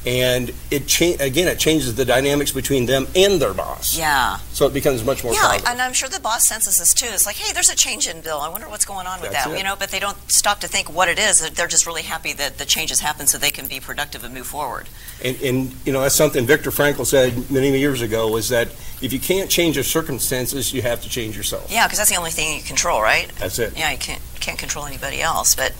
And 0.06 0.52
it 0.70 0.86
cha- 0.86 1.16
again, 1.18 1.48
it 1.48 1.58
changes 1.58 1.94
the 1.94 2.04
dynamics 2.04 2.52
between 2.52 2.84
them 2.84 3.06
and 3.16 3.40
their 3.40 3.54
boss. 3.54 3.96
Yeah. 3.96 4.36
So 4.52 4.66
it 4.66 4.74
becomes 4.74 5.02
much 5.04 5.24
more 5.24 5.32
Yeah, 5.32 5.40
positive. 5.42 5.66
and 5.68 5.80
I'm 5.80 5.94
sure 5.94 6.08
the 6.10 6.20
boss 6.20 6.46
senses 6.46 6.76
this 6.76 6.92
too. 6.92 7.06
It's 7.08 7.24
like, 7.26 7.36
hey, 7.36 7.52
there's 7.54 7.70
a 7.70 7.74
change 7.76 8.06
in 8.06 8.20
Bill. 8.20 8.38
I 8.40 8.48
wonder 8.50 8.68
what's 8.68 8.84
going 8.84 9.06
on 9.06 9.20
with 9.22 9.32
That's 9.32 9.46
that. 9.46 9.54
it. 9.54 9.58
You 9.58 9.64
know, 9.64 9.76
but 9.78 9.90
they 9.90 9.98
don't 10.00 10.18
stop 10.30 10.60
to 10.60 10.68
think 10.68 10.92
what 10.94 11.08
it 11.08 11.18
is. 11.18 11.48
They're 11.50 11.66
just 11.68 11.86
really 11.86 12.02
happy 12.02 12.32
that 12.34 12.58
the 12.58 12.66
changes 12.66 13.00
happen 13.00 13.26
so 13.26 13.38
they 13.38 13.50
can 13.50 13.66
be 13.66 13.80
productive 13.80 14.24
and 14.24 14.34
move 14.34 14.46
forward. 14.46 14.88
And, 15.24 15.40
and 15.40 15.74
you 15.86 15.92
know 15.92 16.02
that's 16.02 16.14
something 16.14 16.44
Viktor 16.46 16.70
Frankl 16.70 17.06
said 17.06 17.50
many 17.50 17.78
years 17.78 18.02
ago 18.02 18.30
was 18.30 18.50
that 18.50 18.68
if 19.00 19.12
you 19.12 19.18
can't 19.18 19.48
change 19.50 19.76
your 19.76 19.84
circumstances, 19.84 20.72
you 20.74 20.82
have 20.82 21.00
to 21.02 21.08
change 21.08 21.36
yourself. 21.36 21.70
Yeah, 21.70 21.86
because 21.86 21.98
that's 21.98 22.10
the 22.10 22.16
only 22.16 22.30
thing 22.30 22.56
you 22.58 22.62
control, 22.62 23.00
right? 23.00 23.30
That's 23.38 23.58
it. 23.58 23.76
Yeah, 23.76 23.90
you 23.90 23.98
can't 23.98 24.20
can't 24.40 24.58
control 24.58 24.84
anybody 24.84 25.22
else. 25.22 25.54
But 25.54 25.72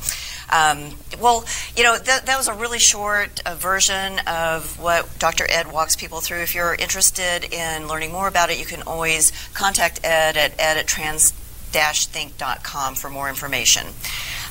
um, 0.51 0.91
well, 1.21 1.45
you 1.77 1.83
know 1.83 1.99
that 1.99 2.27
that 2.27 2.37
was 2.37 2.49
a 2.49 2.55
really 2.55 2.79
short 2.79 3.43
uh, 3.47 3.55
version 3.55 4.21
of 4.27 4.79
what 4.81 5.19
Dr. 5.19 5.47
Ed 5.49 5.73
walks 5.73 5.97
people 5.97 6.21
through. 6.21 6.43
If 6.43 6.55
you're 6.55 6.75
interested 6.75 7.53
in 7.53 7.89
learning 7.89 8.13
more 8.13 8.29
about 8.29 8.51
it, 8.51 8.59
you 8.59 8.67
can 8.67 8.83
always 8.83 9.33
contact 9.55 10.01
Ed 10.05 10.37
at 10.37 10.53
ed 10.59 10.77
at 10.77 10.87
trans 10.87 11.33
think.com 11.75 12.95
for 12.95 13.11
more 13.11 13.29
information. 13.29 13.87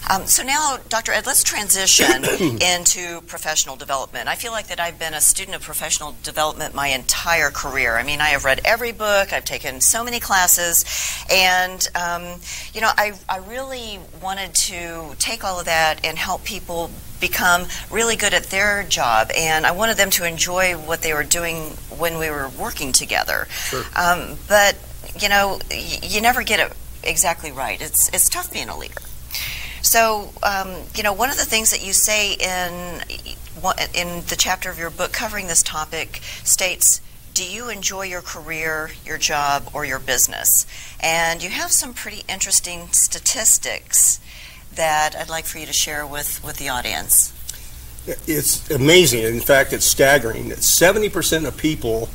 Um, 0.09 0.25
so 0.27 0.43
now, 0.43 0.77
Dr. 0.89 1.11
Ed, 1.11 1.25
let's 1.25 1.43
transition 1.43 2.23
into 2.61 3.21
professional 3.21 3.75
development. 3.75 4.27
I 4.27 4.35
feel 4.35 4.51
like 4.51 4.67
that 4.67 4.79
I've 4.79 4.99
been 4.99 5.13
a 5.13 5.21
student 5.21 5.55
of 5.55 5.61
professional 5.61 6.15
development 6.23 6.75
my 6.75 6.87
entire 6.87 7.49
career. 7.49 7.95
I 7.97 8.03
mean, 8.03 8.19
I 8.21 8.29
have 8.29 8.45
read 8.45 8.61
every 8.65 8.91
book, 8.91 9.31
I've 9.33 9.45
taken 9.45 9.81
so 9.81 10.03
many 10.03 10.19
classes, 10.19 10.85
and 11.31 11.87
um, 11.95 12.39
you 12.73 12.81
know, 12.81 12.91
I, 12.97 13.13
I 13.29 13.37
really 13.37 13.99
wanted 14.21 14.53
to 14.55 15.15
take 15.19 15.43
all 15.43 15.59
of 15.59 15.65
that 15.65 16.03
and 16.05 16.17
help 16.17 16.43
people 16.43 16.91
become 17.21 17.65
really 17.89 18.17
good 18.17 18.33
at 18.33 18.43
their 18.45 18.83
job, 18.83 19.31
and 19.37 19.65
I 19.65 19.71
wanted 19.71 19.95
them 19.95 20.09
to 20.11 20.27
enjoy 20.27 20.73
what 20.73 21.01
they 21.01 21.13
were 21.13 21.23
doing 21.23 21.71
when 21.97 22.17
we 22.19 22.29
were 22.29 22.49
working 22.49 22.91
together. 22.91 23.47
Sure. 23.49 23.83
Um, 23.95 24.35
but 24.49 24.77
you 25.19 25.29
know, 25.29 25.59
y- 25.71 25.99
you 26.03 26.19
never 26.21 26.43
get 26.43 26.59
it 26.59 26.73
exactly 27.03 27.51
right. 27.51 27.81
It's 27.81 28.09
it's 28.09 28.27
tough 28.27 28.51
being 28.51 28.67
a 28.67 28.77
leader. 28.77 29.01
So, 29.83 30.31
um, 30.41 30.75
you 30.95 31.03
know, 31.03 31.13
one 31.13 31.29
of 31.29 31.37
the 31.37 31.45
things 31.45 31.69
that 31.71 31.85
you 31.85 31.93
say 31.93 32.33
in 32.33 33.01
in 33.93 34.25
the 34.27 34.35
chapter 34.37 34.69
of 34.71 34.79
your 34.79 34.89
book 34.89 35.11
covering 35.11 35.47
this 35.47 35.61
topic 35.61 36.21
states, 36.43 37.01
"Do 37.33 37.45
you 37.45 37.69
enjoy 37.69 38.03
your 38.03 38.21
career, 38.21 38.91
your 39.05 39.17
job, 39.17 39.69
or 39.73 39.85
your 39.85 39.99
business?" 39.99 40.65
And 41.01 41.43
you 41.43 41.49
have 41.49 41.71
some 41.71 41.93
pretty 41.93 42.23
interesting 42.27 42.91
statistics 42.93 44.19
that 44.73 45.15
I'd 45.15 45.29
like 45.29 45.45
for 45.45 45.59
you 45.59 45.65
to 45.65 45.73
share 45.73 46.07
with 46.07 46.41
with 46.43 46.57
the 46.57 46.69
audience. 46.69 47.33
It's 48.25 48.69
amazing. 48.71 49.23
In 49.23 49.41
fact, 49.41 49.73
it's 49.73 49.85
staggering 49.85 50.49
that 50.49 50.59
70% 50.59 51.45
of 51.45 51.55
people 51.57 52.09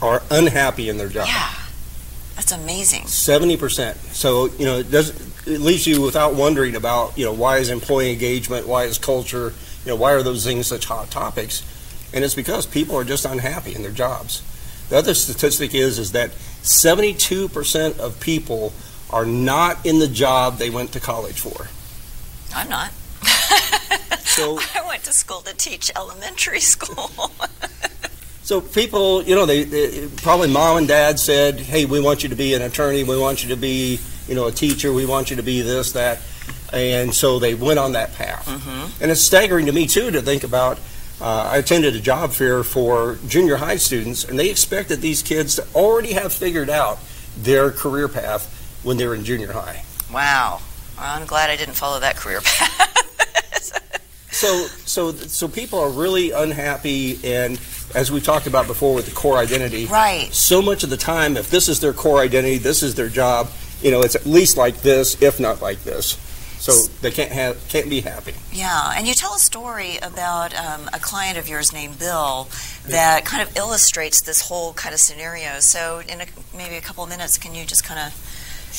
are 0.00 0.22
unhappy 0.30 0.88
in 0.88 0.96
their 0.98 1.08
job. 1.08 1.26
Yeah, 1.26 1.54
that's 2.36 2.52
amazing. 2.52 3.04
70%. 3.04 3.96
So, 4.14 4.46
you 4.58 4.66
know, 4.66 4.78
it 4.78 4.90
does 4.90 5.12
it 5.46 5.60
leaves 5.60 5.86
you 5.86 6.00
without 6.00 6.34
wondering 6.34 6.76
about, 6.76 7.16
you 7.16 7.24
know, 7.24 7.32
why 7.32 7.58
is 7.58 7.70
employee 7.70 8.12
engagement, 8.12 8.66
why 8.66 8.84
is 8.84 8.98
culture, 8.98 9.52
you 9.84 9.90
know, 9.90 9.96
why 9.96 10.12
are 10.12 10.22
those 10.22 10.44
things 10.44 10.66
such 10.66 10.86
hot 10.86 11.10
topics? 11.10 11.62
And 12.14 12.24
it's 12.24 12.34
because 12.34 12.66
people 12.66 12.96
are 12.96 13.04
just 13.04 13.24
unhappy 13.24 13.74
in 13.74 13.82
their 13.82 13.92
jobs. 13.92 14.42
The 14.88 14.98
other 14.98 15.14
statistic 15.14 15.74
is 15.74 15.98
is 15.98 16.12
that 16.12 16.30
72% 16.62 17.98
of 17.98 18.20
people 18.20 18.72
are 19.10 19.26
not 19.26 19.84
in 19.84 19.98
the 19.98 20.08
job 20.08 20.58
they 20.58 20.70
went 20.70 20.92
to 20.92 21.00
college 21.00 21.40
for. 21.40 21.68
I'm 22.54 22.68
not. 22.68 22.92
So 24.32 24.58
I 24.74 24.86
went 24.88 25.04
to 25.04 25.12
school 25.12 25.42
to 25.42 25.54
teach 25.54 25.90
elementary 25.94 26.60
school. 26.60 27.10
So 28.44 28.60
people, 28.60 29.22
you 29.22 29.36
know, 29.36 29.46
they, 29.46 29.62
they 29.62 30.08
probably 30.16 30.52
mom 30.52 30.78
and 30.78 30.88
dad 30.88 31.20
said, 31.20 31.60
"Hey, 31.60 31.84
we 31.84 32.00
want 32.00 32.24
you 32.24 32.28
to 32.28 32.34
be 32.34 32.54
an 32.54 32.60
attorney. 32.60 33.04
We 33.04 33.16
want 33.16 33.44
you 33.44 33.50
to 33.50 33.56
be, 33.56 34.00
you 34.32 34.36
know, 34.36 34.46
a 34.46 34.52
teacher. 34.52 34.90
We 34.94 35.04
want 35.04 35.28
you 35.28 35.36
to 35.36 35.42
be 35.42 35.60
this, 35.60 35.92
that," 35.92 36.18
and 36.72 37.14
so 37.14 37.38
they 37.38 37.54
went 37.54 37.78
on 37.78 37.92
that 37.92 38.14
path. 38.14 38.46
mm-hmm. 38.46 39.02
And 39.02 39.10
it's 39.10 39.20
staggering 39.20 39.66
to 39.66 39.72
me 39.72 39.86
too 39.86 40.10
to 40.10 40.22
think 40.22 40.42
about. 40.42 40.80
Uh, 41.20 41.50
I 41.52 41.58
attended 41.58 41.94
a 41.94 42.00
job 42.00 42.32
fair 42.32 42.64
for 42.64 43.18
junior 43.28 43.56
high 43.56 43.76
students, 43.76 44.24
and 44.24 44.38
they 44.38 44.48
expected 44.48 45.02
these 45.02 45.22
kids 45.22 45.56
to 45.56 45.66
already 45.74 46.14
have 46.14 46.32
figured 46.32 46.70
out 46.70 46.98
their 47.36 47.70
career 47.70 48.08
path 48.08 48.48
when 48.82 48.96
they 48.96 49.06
were 49.06 49.14
in 49.14 49.22
junior 49.22 49.52
high. 49.52 49.84
Wow. 50.10 50.62
Well, 50.96 51.06
I'm 51.14 51.26
glad 51.26 51.50
I 51.50 51.56
didn't 51.56 51.74
follow 51.74 52.00
that 52.00 52.16
career 52.16 52.40
path. 52.40 52.88
So, 54.32 54.66
so, 54.86 55.12
so 55.12 55.46
people 55.46 55.78
are 55.78 55.90
really 55.90 56.32
unhappy, 56.32 57.20
and 57.22 57.60
as 57.94 58.10
we 58.10 58.20
talked 58.20 58.48
about 58.48 58.66
before 58.66 58.92
with 58.92 59.04
the 59.04 59.12
core 59.12 59.36
identity, 59.36 59.86
right. 59.86 60.32
so 60.34 60.60
much 60.60 60.82
of 60.82 60.90
the 60.90 60.96
time, 60.96 61.36
if 61.36 61.48
this 61.48 61.68
is 61.68 61.78
their 61.78 61.92
core 61.92 62.18
identity, 62.18 62.58
this 62.58 62.82
is 62.82 62.96
their 62.96 63.08
job, 63.08 63.50
you 63.82 63.90
know, 63.90 64.02
it's 64.02 64.14
at 64.14 64.26
least 64.26 64.56
like 64.56 64.78
this, 64.82 65.20
if 65.22 65.40
not 65.40 65.60
like 65.62 65.82
this. 65.84 66.18
So 66.62 66.72
they 67.00 67.10
can't 67.10 67.32
have, 67.32 67.58
can't 67.68 67.90
be 67.90 68.02
happy. 68.02 68.34
Yeah, 68.52 68.92
and 68.96 69.08
you 69.08 69.14
tell 69.14 69.34
a 69.34 69.38
story 69.38 69.96
about 70.00 70.54
um, 70.56 70.88
a 70.92 71.00
client 71.00 71.36
of 71.36 71.48
yours 71.48 71.72
named 71.72 71.98
Bill 71.98 72.48
that 72.86 73.24
kind 73.24 73.42
of 73.42 73.56
illustrates 73.56 74.20
this 74.20 74.48
whole 74.48 74.72
kind 74.74 74.94
of 74.94 75.00
scenario. 75.00 75.58
So, 75.58 76.02
in 76.08 76.20
a, 76.20 76.26
maybe 76.56 76.76
a 76.76 76.80
couple 76.80 77.02
of 77.02 77.10
minutes, 77.10 77.36
can 77.36 77.56
you 77.56 77.64
just 77.64 77.82
kind 77.82 77.98
of 77.98 78.12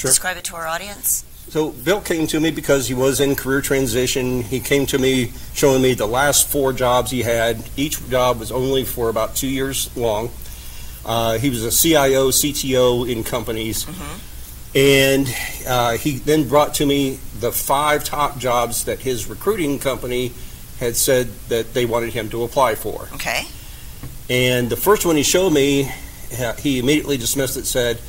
describe 0.02 0.38
it 0.38 0.46
to 0.46 0.56
our 0.56 0.66
audience? 0.66 1.26
So 1.50 1.72
Bill 1.72 2.00
came 2.00 2.26
to 2.28 2.40
me 2.40 2.52
because 2.52 2.88
he 2.88 2.94
was 2.94 3.20
in 3.20 3.36
career 3.36 3.62
transition. 3.62 4.42
He 4.44 4.60
came 4.60 4.86
to 4.88 4.98
me 4.98 5.34
showing 5.54 5.82
me 5.82 5.94
the 5.94 6.08
last 6.08 6.48
four 6.48 6.74
jobs 6.74 7.12
he 7.12 7.22
had. 7.22 7.62
Each 7.76 8.00
job 8.10 8.40
was 8.40 8.52
only 8.52 8.86
for 8.86 9.10
about 9.10 9.36
two 9.36 9.50
years 9.50 9.96
long. 9.98 10.32
Uh, 11.06 11.38
he 11.38 11.50
was 11.50 11.66
a 11.66 11.72
CIO, 11.72 12.30
CTO 12.30 13.12
in 13.12 13.24
companies. 13.24 13.86
And 14.76 15.28
uh, 15.68 15.98
he 15.98 16.18
then 16.18 16.48
brought 16.48 16.76
to 16.76 16.86
me 16.86 17.20
the 17.40 17.52
five 17.52 18.04
top 18.04 18.38
jobs 18.38 18.86
that 18.86 19.00
his 19.00 19.28
recruiting 19.28 19.78
company 19.80 20.32
had 20.80 20.96
said 20.96 21.28
that 21.50 21.74
they 21.74 21.86
wanted 21.86 22.14
him 22.14 22.30
to 22.30 22.44
apply 22.44 22.76
for. 22.76 23.08
Okay. 23.14 23.46
And 24.30 24.70
the 24.70 24.78
first 24.78 25.06
one 25.06 25.16
he 25.16 25.24
showed 25.24 25.52
me, 25.52 25.92
uh, 26.40 26.54
he 26.54 26.80
immediately 26.80 27.18
dismissed 27.18 27.58
it, 27.58 27.66
said, 27.66 28.00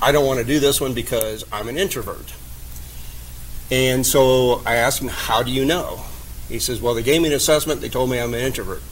I 0.00 0.12
don't 0.12 0.26
want 0.26 0.38
to 0.38 0.44
do 0.44 0.60
this 0.60 0.80
one 0.80 0.94
because 0.94 1.44
I'm 1.52 1.68
an 1.68 1.76
introvert. 1.76 2.32
And 3.70 4.06
so 4.06 4.62
I 4.64 4.76
asked 4.76 5.02
him, 5.02 5.08
How 5.08 5.42
do 5.42 5.50
you 5.50 5.64
know? 5.64 6.04
He 6.48 6.60
says, 6.60 6.80
Well, 6.80 6.94
they 6.94 7.02
gave 7.02 7.20
me 7.20 7.28
an 7.28 7.34
assessment, 7.34 7.80
they 7.80 7.88
told 7.88 8.10
me 8.10 8.20
I'm 8.20 8.32
an 8.32 8.40
introvert. 8.40 8.82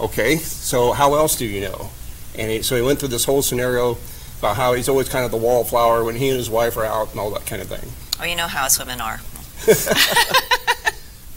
Okay, 0.00 0.36
so 0.36 0.92
how 0.92 1.14
else 1.14 1.36
do 1.36 1.44
you 1.44 1.60
know? 1.60 1.90
And 2.36 2.50
he, 2.50 2.62
so 2.62 2.74
he 2.74 2.82
went 2.82 2.98
through 2.98 3.10
this 3.10 3.24
whole 3.24 3.42
scenario 3.42 3.96
about 4.38 4.56
how 4.56 4.74
he's 4.74 4.88
always 4.88 5.08
kind 5.08 5.24
of 5.24 5.30
the 5.30 5.36
wallflower 5.36 6.04
when 6.04 6.16
he 6.16 6.28
and 6.28 6.38
his 6.38 6.50
wife 6.50 6.76
are 6.76 6.84
out 6.84 7.10
and 7.10 7.20
all 7.20 7.30
that 7.30 7.46
kind 7.46 7.62
of 7.62 7.68
thing. 7.68 7.90
Oh, 8.20 8.24
you 8.24 8.36
know 8.36 8.46
how 8.46 8.64
us 8.64 8.78
women 8.78 9.00
are. 9.00 9.20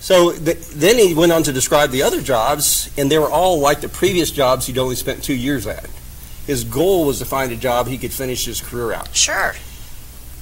So 0.07 0.31
th- 0.31 0.69
then 0.69 0.97
he 0.97 1.13
went 1.13 1.33
on 1.33 1.43
to 1.43 1.51
describe 1.51 1.91
the 1.91 2.03
other 2.03 2.21
jobs, 2.21 2.89
and 2.97 3.11
they 3.11 3.19
were 3.19 3.29
all 3.29 3.59
like 3.59 3.81
the 3.81 3.89
previous 3.89 4.31
jobs 4.31 4.65
he'd 4.65 4.77
only 4.77 4.95
spent 4.95 5.21
two 5.21 5.35
years 5.35 5.67
at. 5.67 5.89
His 6.45 6.63
goal 6.63 7.05
was 7.05 7.19
to 7.19 7.25
find 7.25 7.51
a 7.51 7.57
job 7.57 7.87
he 7.87 7.97
could 7.97 8.13
finish 8.13 8.45
his 8.45 8.61
career 8.61 8.93
out. 8.93 9.13
Sure. 9.13 9.53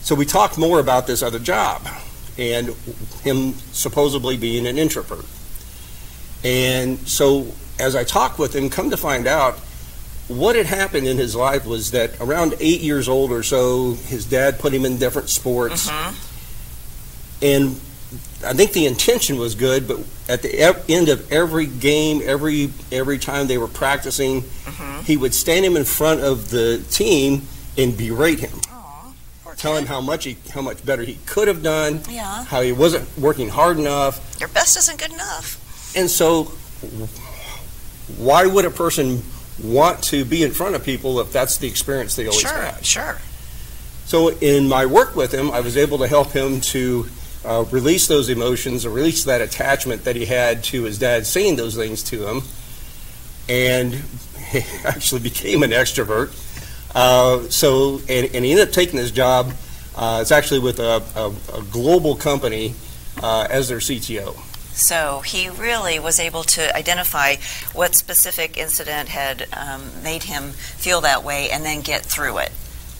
So 0.01 0.13
we 0.13 0.23
talked 0.23 0.59
more 0.59 0.79
about 0.79 1.07
this 1.07 1.23
other 1.23 1.39
job 1.39 1.81
and 2.37 2.75
him 3.23 3.53
supposedly 3.71 4.37
being 4.37 4.67
an 4.67 4.77
introvert. 4.77 5.25
And 6.43 6.99
so 7.07 7.47
as 7.79 7.95
I 7.95 8.03
talked 8.03 8.37
with 8.37 8.55
him, 8.55 8.69
come 8.69 8.91
to 8.91 8.97
find 8.97 9.25
out, 9.25 9.59
what 10.27 10.55
had 10.55 10.65
happened 10.65 11.07
in 11.07 11.17
his 11.17 11.35
life 11.35 11.65
was 11.65 11.91
that 11.91 12.19
around 12.19 12.55
eight 12.59 12.81
years 12.81 13.07
old 13.07 13.31
or 13.31 13.43
so, 13.43 13.93
his 13.93 14.25
dad 14.25 14.59
put 14.59 14.73
him 14.73 14.85
in 14.85 14.97
different 14.97 15.29
sports. 15.29 15.87
hmm 15.89 16.15
And 17.41 17.79
I 18.45 18.53
think 18.53 18.71
the 18.73 18.85
intention 18.85 19.37
was 19.37 19.55
good, 19.55 19.87
but 19.87 19.99
at 20.29 20.41
the 20.41 20.49
e- 20.71 20.93
end 20.93 21.09
of 21.09 21.31
every 21.31 21.65
game, 21.67 22.21
every 22.23 22.71
every 22.91 23.17
time 23.19 23.47
they 23.47 23.57
were 23.57 23.67
practicing, 23.67 24.41
hmm 24.65 25.01
he 25.05 25.17
would 25.17 25.35
stand 25.35 25.63
him 25.63 25.77
in 25.77 25.83
front 25.85 26.21
of 26.21 26.49
the 26.49 26.83
team 26.89 27.43
and 27.77 27.95
berate 27.95 28.39
him, 28.39 28.59
Aw, 28.71 29.13
poor 29.43 29.53
tell 29.53 29.75
him 29.77 29.85
how 29.85 30.01
much 30.01 30.23
he 30.23 30.37
how 30.51 30.61
much 30.61 30.83
better 30.83 31.03
he 31.03 31.19
could 31.27 31.47
have 31.47 31.61
done, 31.61 32.01
Yeah. 32.09 32.43
how 32.45 32.61
he 32.61 32.71
wasn't 32.71 33.05
working 33.17 33.49
hard 33.49 33.77
enough. 33.77 34.19
Your 34.39 34.49
best 34.49 34.75
isn't 34.77 34.97
good 34.97 35.11
enough. 35.13 35.59
And 35.95 36.09
so, 36.09 36.45
why 38.17 38.45
would 38.47 38.65
a 38.65 38.71
person 38.71 39.21
want 39.63 40.03
to 40.03 40.25
be 40.25 40.43
in 40.43 40.51
front 40.51 40.75
of 40.75 40.83
people 40.83 41.19
if 41.19 41.31
that's 41.31 41.57
the 41.57 41.67
experience 41.67 42.15
they 42.15 42.25
always 42.27 42.41
Sure, 42.41 42.51
had? 42.51 42.85
sure. 42.85 43.17
So, 44.05 44.29
in 44.29 44.67
my 44.67 44.85
work 44.85 45.15
with 45.15 45.33
him, 45.33 45.49
I 45.51 45.61
was 45.61 45.77
able 45.77 45.97
to 45.99 46.07
help 46.07 46.31
him 46.31 46.61
to 46.61 47.07
uh, 47.43 47.65
release 47.71 48.07
those 48.07 48.29
emotions 48.29 48.85
or 48.85 48.89
release 48.91 49.23
that 49.23 49.41
attachment 49.41 50.03
that 50.03 50.15
he 50.15 50.25
had 50.25 50.63
to 50.65 50.83
his 50.83 50.99
dad 50.99 51.25
saying 51.25 51.55
those 51.55 51.75
things 51.75 52.03
to 52.03 52.27
him, 52.27 52.41
and 53.49 53.93
he 54.51 54.61
actually 54.85 55.21
became 55.21 55.63
an 55.63 55.71
extrovert. 55.71 56.33
Uh, 56.93 57.47
so, 57.49 57.99
and, 58.07 58.29
and 58.33 58.45
he 58.45 58.51
ended 58.51 58.67
up 58.69 58.73
taking 58.73 58.95
this 58.97 59.11
job. 59.11 59.51
Uh, 59.95 60.19
it's 60.21 60.31
actually 60.31 60.59
with 60.59 60.79
a, 60.79 61.01
a, 61.15 61.57
a 61.57 61.63
global 61.63 62.15
company 62.15 62.73
uh, 63.23 63.47
as 63.49 63.67
their 63.69 63.79
CTO. 63.79 64.35
So 64.75 65.21
he 65.21 65.49
really 65.49 65.99
was 65.99 66.19
able 66.19 66.43
to 66.43 66.75
identify 66.75 67.37
what 67.73 67.95
specific 67.95 68.57
incident 68.57 69.09
had 69.09 69.47
um, 69.53 69.81
made 70.03 70.23
him 70.23 70.51
feel 70.51 71.01
that 71.01 71.23
way 71.23 71.49
and 71.49 71.63
then 71.63 71.81
get 71.81 72.03
through 72.03 72.39
it. 72.39 72.51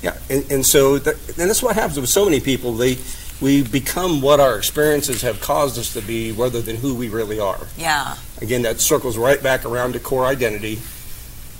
Yeah, 0.01 0.17
and, 0.29 0.49
and 0.51 0.65
so 0.65 0.97
that, 0.99 1.15
and 1.37 1.49
that's 1.49 1.61
what 1.61 1.75
happens 1.75 1.99
with 1.99 2.09
so 2.09 2.25
many 2.25 2.39
people. 2.39 2.73
They 2.73 2.97
we 3.41 3.63
become 3.63 4.21
what 4.21 4.39
our 4.39 4.57
experiences 4.57 5.21
have 5.21 5.41
caused 5.41 5.77
us 5.77 5.93
to 5.93 6.01
be, 6.01 6.31
rather 6.31 6.61
than 6.61 6.77
who 6.77 6.95
we 6.95 7.09
really 7.09 7.39
are. 7.39 7.67
Yeah. 7.77 8.15
Again, 8.41 8.61
that 8.61 8.79
circles 8.79 9.17
right 9.17 9.41
back 9.43 9.65
around 9.65 9.93
to 9.93 9.99
core 9.99 10.25
identity, 10.25 10.79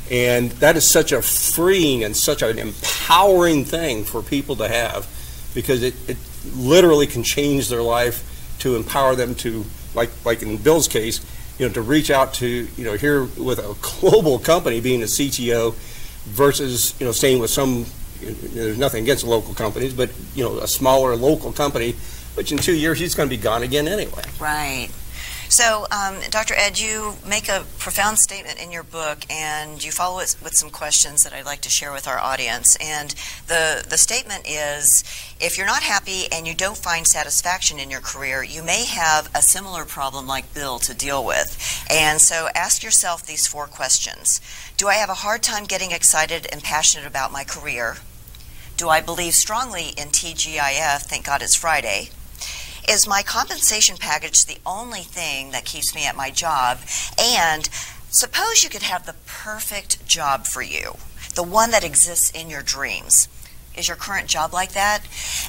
and 0.10 0.52
that 0.52 0.78
is 0.78 0.90
such 0.90 1.12
a 1.12 1.22
freeing 1.22 2.04
and 2.04 2.16
such 2.16 2.42
an 2.42 2.60
empowering 2.60 3.66
thing 3.66 4.06
for 4.06 4.22
people 4.22 4.56
to 4.58 4.68
have, 4.70 5.06
because 5.54 5.84
it, 5.84 5.96
it 6.10 6.18
literally 6.56 7.08
can 7.08 7.24
change 7.24 7.68
their 7.68 7.84
life 7.84 8.56
to 8.60 8.78
empower 8.78 9.16
them 9.16 9.36
to, 9.36 9.66
like 9.96 10.12
like 10.26 10.42
in 10.42 10.58
Bill's 10.58 10.88
case, 10.88 11.26
you 11.58 11.68
know, 11.68 11.74
to 11.74 11.82
reach 11.82 12.12
out 12.12 12.34
to 12.36 12.48
you 12.48 12.84
know 12.84 12.94
here 12.94 13.24
with 13.24 13.60
a 13.60 13.76
global 14.00 14.40
company 14.40 14.82
being 14.82 15.02
a 15.02 15.06
CTO 15.08 15.74
versus 16.26 16.94
you 17.00 17.06
know 17.06 17.12
staying 17.12 17.40
with 17.40 17.50
some 17.50 17.86
there's 18.22 18.78
nothing 18.78 19.04
against 19.04 19.24
local 19.24 19.54
companies, 19.54 19.94
but, 19.94 20.10
you 20.34 20.44
know, 20.44 20.58
a 20.60 20.68
smaller 20.68 21.16
local 21.16 21.52
company, 21.52 21.96
which 22.36 22.52
in 22.52 22.58
two 22.58 22.76
years, 22.76 23.00
he's 23.00 23.16
going 23.16 23.30
to 23.30 23.36
be 23.36 23.42
gone 23.42 23.64
again 23.64 23.88
anyway. 23.88 24.24
Right. 24.40 24.90
So, 25.56 25.88
um, 25.90 26.20
Dr. 26.32 26.54
Ed, 26.54 26.80
you 26.80 27.16
make 27.26 27.48
a 27.48 27.64
profound 27.80 28.20
statement 28.20 28.62
in 28.62 28.74
your 28.74 28.84
book, 28.84 29.20
and 29.30 29.82
you 29.82 29.90
follow 29.90 30.20
it 30.20 30.36
with 30.44 30.54
some 30.54 30.70
questions 30.70 31.24
that 31.24 31.32
I'd 31.32 31.46
like 31.46 31.62
to 31.62 31.70
share 31.70 31.94
with 31.94 32.10
our 32.10 32.20
audience. 32.20 32.76
And 32.82 33.16
the 33.48 33.86
the 33.88 33.98
statement 33.98 34.50
is, 34.50 35.06
if 35.40 35.58
you're 35.58 35.66
not 35.66 35.82
happy 35.82 36.26
and 36.30 36.46
you 36.46 36.56
don't 36.56 36.76
find 36.76 37.08
satisfaction 37.08 37.80
in 37.80 37.90
your 37.90 38.02
career, 38.02 38.44
you 38.44 38.64
may 38.64 38.84
have 38.84 39.30
a 39.34 39.42
similar 39.42 39.86
problem 39.86 40.28
like 40.28 40.54
Bill 40.54 40.78
to 40.80 40.94
deal 40.94 41.26
with. 41.26 41.58
And 41.90 42.20
so, 42.20 42.50
ask 42.54 42.84
yourself 42.84 43.26
these 43.26 43.48
four 43.48 43.66
questions: 43.66 44.42
Do 44.76 44.90
I 44.90 44.96
have 44.96 45.10
a 45.10 45.24
hard 45.24 45.42
time 45.42 45.64
getting 45.64 45.94
excited 45.94 46.48
and 46.52 46.64
passionate 46.64 47.08
about 47.08 47.32
my 47.32 47.46
career? 47.46 47.96
Do 48.76 48.90
I 48.90 49.00
believe 49.00 49.36
strongly 49.36 49.94
in 49.96 50.10
TGIF? 50.10 51.04
Thank 51.04 51.26
God 51.26 51.42
it's 51.42 51.56
Friday. 51.56 52.10
Is 52.88 53.08
my 53.08 53.24
compensation 53.24 53.98
package 53.98 54.46
the 54.46 54.60
only 54.66 55.02
thing 55.02 55.52
that 55.52 55.66
keeps 55.66 55.96
me 55.96 56.06
at 56.06 56.16
my 56.16 56.30
job? 56.30 56.80
And 57.20 57.68
suppose 58.10 58.64
you 58.64 58.70
could 58.70 58.84
have 58.84 59.06
the 59.06 59.16
perfect 59.26 60.06
job 60.08 60.46
for 60.46 60.62
you, 60.62 60.96
the 61.34 61.44
one 61.44 61.72
that 61.72 61.84
exists 61.84 62.32
in 62.32 62.50
your 62.50 62.62
dreams. 62.62 63.28
Is 63.76 63.88
your 63.88 63.98
current 63.98 64.28
job 64.28 64.54
like 64.54 64.74
that? 64.74 65.02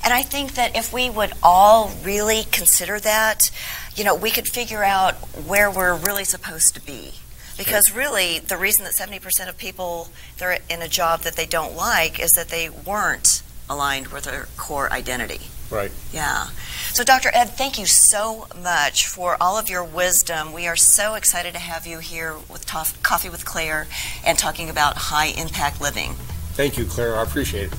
And 0.02 0.12
I 0.12 0.22
think 0.22 0.54
that 0.54 0.76
if 0.76 0.92
we 0.92 1.10
would 1.10 1.32
all 1.42 1.92
really 2.02 2.44
consider 2.50 2.98
that, 3.00 3.50
you 3.94 4.02
know, 4.02 4.14
we 4.14 4.30
could 4.30 4.48
figure 4.48 4.82
out 4.82 5.14
where 5.46 5.70
we're 5.70 5.94
really 5.94 6.24
supposed 6.24 6.74
to 6.74 6.80
be. 6.84 7.12
Because 7.56 7.94
really, 7.94 8.38
the 8.38 8.56
reason 8.56 8.84
that 8.84 8.94
70% 8.94 9.48
of 9.48 9.56
people 9.56 10.08
they're 10.38 10.58
in 10.68 10.82
a 10.82 10.88
job 10.88 11.20
that 11.20 11.36
they 11.36 11.46
don't 11.46 11.74
like 11.74 12.18
is 12.20 12.32
that 12.32 12.48
they 12.48 12.68
weren't 12.68 13.42
aligned 13.68 14.08
with 14.08 14.24
their 14.24 14.48
core 14.56 14.92
identity. 14.92 15.40
Right. 15.70 15.90
Yeah. 16.12 16.46
So, 16.92 17.02
Dr. 17.02 17.30
Ed, 17.34 17.50
thank 17.50 17.78
you 17.78 17.86
so 17.86 18.46
much 18.62 19.06
for 19.06 19.36
all 19.40 19.58
of 19.58 19.68
your 19.68 19.84
wisdom. 19.84 20.52
We 20.52 20.66
are 20.66 20.76
so 20.76 21.14
excited 21.14 21.52
to 21.54 21.58
have 21.58 21.86
you 21.86 21.98
here 21.98 22.36
with 22.50 22.66
Tof- 22.66 23.02
Coffee 23.02 23.28
with 23.28 23.44
Claire 23.44 23.86
and 24.24 24.38
talking 24.38 24.70
about 24.70 24.96
high 24.96 25.26
impact 25.26 25.80
living. 25.80 26.14
Thank 26.54 26.78
you, 26.78 26.84
Claire. 26.84 27.16
I 27.16 27.22
appreciate 27.22 27.72
it. 27.72 27.78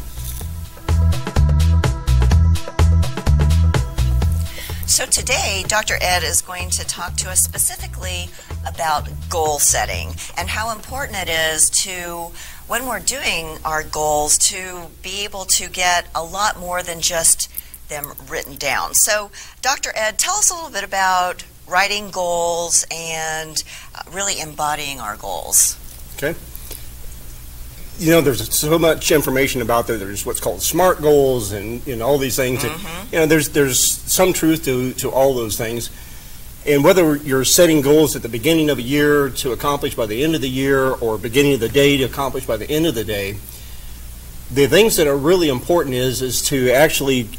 So, 4.86 5.06
today, 5.06 5.64
Dr. 5.68 5.96
Ed 6.02 6.24
is 6.24 6.42
going 6.42 6.70
to 6.72 6.86
talk 6.86 7.16
to 7.18 7.30
us 7.30 7.40
specifically 7.40 8.30
about 8.66 9.08
goal 9.30 9.60
setting 9.60 10.10
and 10.38 10.50
how 10.50 10.72
important 10.72 11.18
it 11.18 11.30
is 11.30 11.70
to, 11.70 12.32
when 12.68 12.88
we're 12.88 13.00
doing 13.00 13.58
our 13.64 13.84
goals, 13.84 14.38
to 14.50 14.88
be 15.04 15.24
able 15.24 15.46
to 15.46 15.70
get 15.70 16.08
a 16.16 16.24
lot 16.24 16.60
more 16.60 16.82
than 16.84 17.00
just 17.02 17.50
them 17.90 18.14
written 18.30 18.56
down. 18.56 18.94
So, 18.94 19.32
Dr. 19.62 19.92
Ed, 19.96 20.18
tell 20.18 20.36
us 20.36 20.50
a 20.50 20.54
little 20.54 20.70
bit 20.70 20.84
about 20.84 21.44
writing 21.68 22.10
goals 22.10 22.86
and 22.92 23.64
uh, 23.94 24.04
really 24.12 24.40
embodying 24.40 25.00
our 25.00 25.18
goals. 25.18 25.78
Okay. 26.16 26.36
You 28.00 28.12
know, 28.12 28.22
there's 28.22 28.54
so 28.54 28.78
much 28.78 29.12
information 29.12 29.62
about 29.62 29.88
there. 29.88 29.98
There's 29.98 30.26
what's 30.26 30.40
called 30.40 30.62
SMART 30.62 31.02
goals 31.02 31.52
and, 31.52 31.86
and 31.88 32.02
all 32.02 32.18
these 32.18 32.36
things. 32.36 32.64
And, 32.64 32.74
you 33.12 33.20
know, 33.20 33.26
there's 33.26 33.50
there's 33.50 33.80
some 33.80 34.34
truth 34.34 34.64
to, 34.66 34.94
to 34.94 35.10
all 35.10 35.34
those 35.34 35.58
things. 35.58 35.90
And 36.66 36.84
whether 36.84 37.16
you're 37.16 37.46
setting 37.46 37.82
goals 37.82 38.16
at 38.16 38.22
the 38.22 38.30
beginning 38.30 38.70
of 38.70 38.78
a 38.78 38.82
year 38.82 39.30
to 39.30 39.52
accomplish 39.52 39.96
by 39.96 40.06
the 40.06 40.24
end 40.24 40.36
of 40.36 40.42
the 40.42 40.50
year 40.50 40.92
or 40.92 41.18
beginning 41.18 41.54
of 41.54 41.60
the 41.60 41.70
day 41.70 41.98
to 41.98 42.04
accomplish 42.04 42.46
by 42.46 42.58
the 42.58 42.70
end 42.70 42.86
of 42.86 42.94
the 42.94 43.06
day, 43.06 43.38
the 44.52 44.68
things 44.68 44.98
that 44.98 45.08
are 45.08 45.18
really 45.18 45.50
important 45.50 45.96
is 45.96 46.22
is 46.22 46.42
to 46.48 46.70
actually 46.72 47.30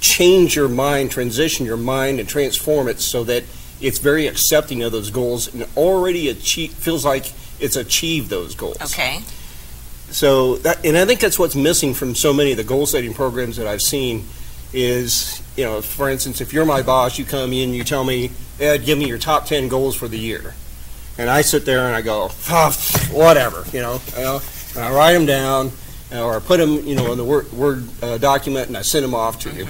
change 0.00 0.56
your 0.56 0.68
mind, 0.68 1.10
transition 1.10 1.66
your 1.66 1.76
mind, 1.76 2.20
and 2.20 2.28
transform 2.28 2.88
it 2.88 3.00
so 3.00 3.24
that 3.24 3.44
it's 3.80 3.98
very 3.98 4.26
accepting 4.26 4.82
of 4.82 4.92
those 4.92 5.10
goals 5.10 5.52
and 5.52 5.66
already 5.76 6.28
achieve, 6.28 6.72
feels 6.72 7.04
like 7.04 7.32
it's 7.60 7.76
achieved 7.76 8.30
those 8.30 8.54
goals. 8.54 8.80
Okay. 8.80 9.20
So 10.10 10.56
that, 10.58 10.84
and 10.84 10.96
I 10.96 11.04
think 11.04 11.20
that's 11.20 11.38
what's 11.38 11.56
missing 11.56 11.94
from 11.94 12.14
so 12.14 12.32
many 12.32 12.52
of 12.52 12.58
the 12.58 12.64
goal 12.64 12.86
setting 12.86 13.14
programs 13.14 13.56
that 13.56 13.66
I've 13.66 13.82
seen 13.82 14.24
is, 14.72 15.42
you 15.56 15.64
know, 15.64 15.82
for 15.82 16.08
instance, 16.08 16.40
if 16.40 16.52
you're 16.52 16.64
my 16.64 16.82
boss, 16.82 17.18
you 17.18 17.24
come 17.24 17.52
in, 17.52 17.70
you 17.70 17.84
tell 17.84 18.04
me, 18.04 18.30
Ed, 18.60 18.84
give 18.84 18.98
me 18.98 19.06
your 19.06 19.18
top 19.18 19.46
10 19.46 19.68
goals 19.68 19.94
for 19.94 20.08
the 20.08 20.18
year. 20.18 20.54
And 21.18 21.28
I 21.28 21.42
sit 21.42 21.64
there 21.64 21.86
and 21.86 21.94
I 21.94 22.02
go, 22.02 22.30
oh, 22.48 22.70
whatever, 23.10 23.64
you 23.72 23.80
know, 23.80 24.00
you 24.16 24.22
know, 24.22 24.40
and 24.74 24.84
I 24.84 24.92
write 24.92 25.12
them 25.12 25.26
down 25.26 25.72
or 26.14 26.36
I 26.36 26.40
put 26.40 26.58
them, 26.58 26.84
you 26.86 26.94
know, 26.94 27.10
in 27.12 27.18
the 27.18 27.24
Word, 27.24 27.52
Word 27.52 27.88
uh, 28.02 28.18
document 28.18 28.68
and 28.68 28.76
I 28.76 28.82
send 28.82 29.04
them 29.04 29.14
off 29.14 29.38
to 29.40 29.50
you. 29.50 29.66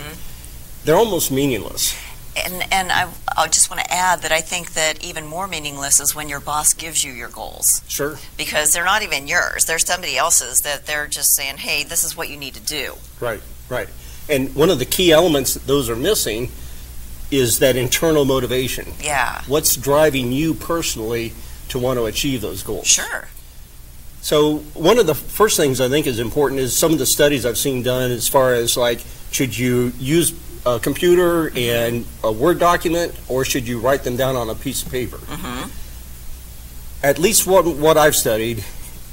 They're 0.84 0.96
almost 0.96 1.30
meaningless. 1.30 1.96
And, 2.34 2.64
and 2.72 2.90
I, 2.90 3.08
I 3.36 3.46
just 3.48 3.70
want 3.70 3.82
to 3.84 3.92
add 3.92 4.22
that 4.22 4.32
I 4.32 4.40
think 4.40 4.72
that 4.72 5.04
even 5.04 5.26
more 5.26 5.46
meaningless 5.46 6.00
is 6.00 6.14
when 6.14 6.28
your 6.30 6.40
boss 6.40 6.72
gives 6.72 7.04
you 7.04 7.12
your 7.12 7.28
goals 7.28 7.82
Sure. 7.88 8.16
because 8.38 8.72
they're 8.72 8.86
not 8.86 9.02
even 9.02 9.28
yours. 9.28 9.66
They're 9.66 9.78
somebody 9.78 10.16
else's 10.16 10.62
that 10.62 10.86
they're 10.86 11.06
just 11.06 11.34
saying, 11.36 11.58
hey, 11.58 11.84
this 11.84 12.04
is 12.04 12.16
what 12.16 12.30
you 12.30 12.36
need 12.38 12.54
to 12.54 12.60
do. 12.62 12.94
Right, 13.20 13.42
right. 13.68 13.88
And 14.30 14.54
one 14.54 14.70
of 14.70 14.78
the 14.78 14.86
key 14.86 15.12
elements 15.12 15.52
that 15.54 15.66
those 15.66 15.90
are 15.90 15.96
missing 15.96 16.50
is 17.30 17.58
that 17.58 17.76
internal 17.76 18.24
motivation. 18.24 18.92
Yeah, 19.00 19.42
What's 19.46 19.76
driving 19.76 20.32
you 20.32 20.54
personally 20.54 21.32
to 21.68 21.78
want 21.78 21.98
to 21.98 22.06
achieve 22.06 22.40
those 22.40 22.62
goals? 22.62 22.86
sure. 22.86 23.28
So 24.22 24.58
one 24.74 24.98
of 24.98 25.06
the 25.06 25.14
first 25.16 25.56
things 25.56 25.80
I 25.80 25.88
think 25.88 26.06
is 26.06 26.18
important 26.20 26.60
is 26.60 26.76
some 26.76 26.92
of 26.92 26.98
the 26.98 27.06
studies 27.06 27.44
I've 27.44 27.58
seen 27.58 27.82
done 27.82 28.10
as 28.12 28.28
far 28.28 28.54
as 28.54 28.76
like, 28.76 29.00
should 29.32 29.56
you 29.58 29.92
use 29.98 30.32
a 30.64 30.78
computer 30.78 31.50
and 31.56 32.06
a 32.22 32.30
Word 32.30 32.60
document, 32.60 33.14
or 33.28 33.44
should 33.44 33.66
you 33.66 33.80
write 33.80 34.04
them 34.04 34.16
down 34.16 34.36
on 34.36 34.48
a 34.48 34.54
piece 34.54 34.84
of 34.84 34.92
paper? 34.92 35.16
hmm 35.18 35.68
At 37.02 37.18
least 37.18 37.48
what, 37.48 37.66
what 37.66 37.96
I've 37.98 38.14
studied, 38.14 38.64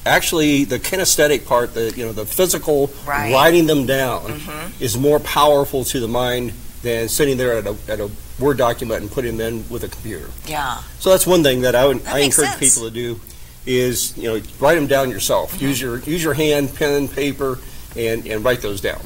actually 0.06 0.64
the 0.66 0.78
kinesthetic 0.78 1.48
part, 1.48 1.74
the, 1.74 1.92
you 1.98 2.06
know, 2.06 2.12
the 2.12 2.26
physical 2.28 2.92
Right. 3.04 3.34
writing 3.34 3.66
them 3.66 3.88
down 3.88 4.40
hmm 4.42 4.84
is 4.84 4.96
more 4.96 5.20
powerful 5.20 5.84
to 5.86 6.00
the 6.00 6.08
mind 6.08 6.54
than 6.84 7.10
sitting 7.10 7.38
there 7.38 7.58
at 7.58 7.66
a, 7.66 7.76
at 7.88 8.00
a 8.00 8.12
Word 8.40 8.58
document 8.60 9.02
and 9.02 9.12
putting 9.12 9.38
them 9.38 9.56
in 9.56 9.70
with 9.70 9.84
a 9.84 9.88
computer. 9.90 10.30
Yeah, 10.46 10.84
So 11.00 11.10
that's 11.10 11.26
one 11.26 11.42
thing 11.42 11.62
that 11.62 11.74
I 11.76 11.88
would, 11.88 12.02
That 12.02 12.14
I 12.16 12.20
encourage 12.20 12.52
sense. 12.52 12.76
people 12.76 12.88
to 12.88 12.94
do 12.94 13.20
is, 13.66 14.18
you 14.18 14.24
know, 14.24 14.42
write 14.60 14.76
them 14.76 14.88
down 14.88 15.10
yourself. 15.10 15.54
Mm-hmm. 15.54 15.66
Use 15.66 15.82
your, 15.82 16.00
use 16.00 16.24
your 16.24 16.34
hand, 16.34 16.74
pen, 16.76 17.08
paper, 17.08 17.60
and, 17.96 18.26
and 18.28 18.44
write 18.44 18.62
those 18.62 18.82
down. 18.82 19.02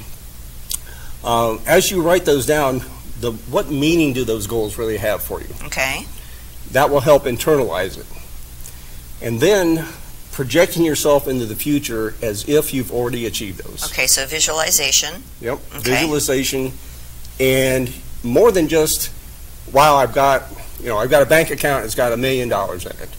Um, 1.23 1.61
as 1.65 1.89
you 1.89 2.01
write 2.01 2.25
those 2.25 2.45
down, 2.45 2.81
the, 3.19 3.31
what 3.31 3.69
meaning 3.69 4.13
do 4.13 4.25
those 4.25 4.47
goals 4.47 4.77
really 4.77 4.97
have 4.97 5.21
for 5.21 5.41
you? 5.41 5.47
okay. 5.65 6.05
That 6.71 6.89
will 6.89 7.01
help 7.01 7.23
internalize 7.23 7.97
it. 7.97 8.05
And 9.25 9.39
then 9.39 9.85
projecting 10.31 10.83
yourself 10.83 11.27
into 11.27 11.45
the 11.45 11.55
future 11.55 12.15
as 12.21 12.49
if 12.49 12.73
you've 12.73 12.91
already 12.91 13.25
achieved 13.27 13.63
those. 13.63 13.85
Okay, 13.91 14.07
so 14.07 14.25
visualization. 14.25 15.21
Yep. 15.39 15.59
Okay. 15.75 15.79
Visualization, 15.91 16.71
and 17.39 17.93
more 18.23 18.51
than 18.51 18.67
just, 18.67 19.11
wow, 19.71 19.95
I've 19.95 20.13
got, 20.13 20.43
you 20.79 20.87
know, 20.87 20.97
I've 20.97 21.11
got 21.11 21.21
a 21.21 21.25
bank 21.25 21.51
account. 21.51 21.85
It's 21.85 21.95
got 21.95 22.11
a 22.11 22.17
million 22.17 22.49
dollars 22.49 22.85
in 22.85 22.91
it. 22.93 23.09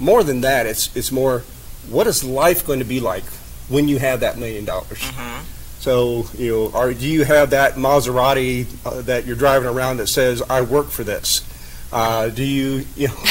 More 0.00 0.24
than 0.24 0.40
that, 0.40 0.66
it's 0.66 0.94
it's 0.96 1.12
more, 1.12 1.40
what 1.88 2.06
is 2.06 2.24
life 2.24 2.66
going 2.66 2.78
to 2.80 2.84
be 2.84 3.00
like 3.00 3.24
when 3.68 3.86
you 3.86 3.98
have 3.98 4.20
that 4.20 4.38
million 4.38 4.64
dollars? 4.64 4.98
hmm 5.02 5.40
So, 5.78 6.26
you 6.36 6.50
know, 6.52 6.78
are, 6.78 6.92
do 6.94 7.06
you 7.06 7.24
have 7.24 7.50
that 7.50 7.74
Maserati 7.76 8.66
uh, 8.84 9.02
that 9.02 9.26
you're 9.26 9.36
driving 9.36 9.68
around 9.68 9.98
that 9.98 10.08
says, 10.08 10.42
"I 10.48 10.62
work 10.62 10.88
for 10.90 11.04
this"? 11.04 11.42
Uh, 11.92 12.28
do 12.30 12.42
you, 12.44 12.84
you 12.96 13.08
know, 13.08 13.14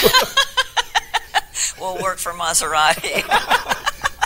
We'll 1.80 1.98
work 2.02 2.18
for 2.20 2.34
Maserati. 2.34 3.24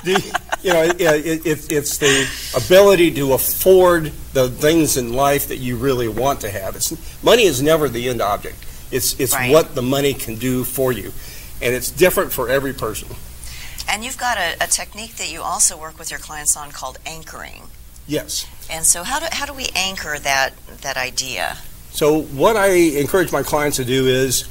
do 0.04 0.12
you, 0.12 0.32
you 0.64 0.74
know, 0.74 0.84
it, 0.84 1.46
it, 1.46 1.72
it's 1.72 1.98
the 1.98 2.28
ability 2.56 3.12
to 3.16 3.34
afford 3.34 4.06
the 4.34 4.50
things 4.50 4.98
in 4.98 5.14
life 5.14 5.48
that 5.50 5.58
you 5.58 5.78
really 5.78 6.08
want 6.08 6.42
to 6.42 6.50
have. 6.50 6.76
It's 6.76 6.92
money 7.24 7.44
is 7.44 7.62
never 7.62 7.88
the 7.90 8.10
end 8.10 8.22
object. 8.22 8.58
It's 8.92 9.20
it's 9.20 9.34
Right. 9.34 9.52
what 9.52 9.76
the 9.76 9.82
money 9.84 10.14
can 10.14 10.36
do 10.36 10.64
for 10.64 10.92
you, 10.92 11.12
and 11.64 11.74
it's 11.74 11.90
different 11.92 12.32
for 12.32 12.50
every 12.50 12.74
person. 12.74 13.08
and 13.90 14.04
you've 14.04 14.18
got 14.18 14.38
a, 14.38 14.56
a 14.62 14.68
technique 14.68 15.16
that 15.16 15.32
you 15.32 15.42
also 15.42 15.78
work 15.78 15.98
with 15.98 16.12
your 16.12 16.20
clients 16.20 16.56
on 16.58 16.72
called 16.72 16.98
anchoring. 17.06 17.64
Yes. 18.08 18.46
And 18.70 18.86
so, 18.86 19.04
how 19.04 19.20
do, 19.20 19.28
how 19.32 19.46
do 19.46 19.54
we 19.54 19.70
anchor 19.76 20.20
that, 20.20 20.52
that 20.82 20.98
idea? 20.98 21.58
So 21.92 22.22
what 22.24 22.58
I 22.58 22.70
encourage 22.72 23.32
my 23.32 23.44
clients 23.44 23.78
to 23.78 23.86
do 23.86 24.08
is, 24.08 24.50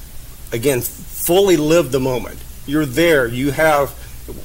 again, 0.53 0.81
fully 0.81 1.57
live 1.57 1.90
the 1.90 2.01
moment. 2.01 2.38
You're 2.66 2.87
there. 2.87 3.27
You 3.27 3.51
have 3.51 3.90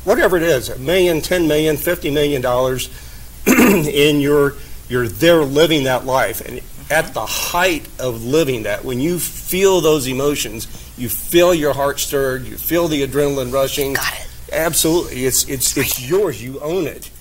whatever 0.04 0.36
it 0.38 0.44
is, 0.44 0.70
a 0.70 0.80
million, 0.80 1.22
ten 1.22 1.48
million, 1.48 1.78
fifty 1.78 2.10
million 2.10 2.42
dollars, 2.42 2.90
and 3.48 4.22
you're 4.22 4.56
you're 4.90 5.08
there 5.08 5.44
living 5.44 5.84
that 5.84 6.06
life. 6.06 6.42
And 6.42 6.60
at 6.90 7.14
the 7.14 7.26
height 7.26 7.88
of 8.00 8.24
living 8.24 8.64
that, 8.64 8.84
when 8.84 9.00
you 9.00 9.20
feel 9.20 9.82
those 9.82 10.08
emotions, 10.08 10.68
you 10.98 11.10
feel 11.10 11.54
your 11.54 11.74
heart 11.74 12.00
stirred, 12.00 12.46
you 12.46 12.58
feel 12.58 12.88
the 12.88 13.06
adrenaline 13.06 13.54
rushing. 13.54 13.94
Got 13.94 14.14
it. 14.14 14.28
Absolutely, 14.52 15.26
it's 15.26 15.48
it's 15.50 15.76
it's 15.76 16.10
yours. 16.10 16.42
You 16.42 16.60
own 16.62 16.88
it. 16.88 17.12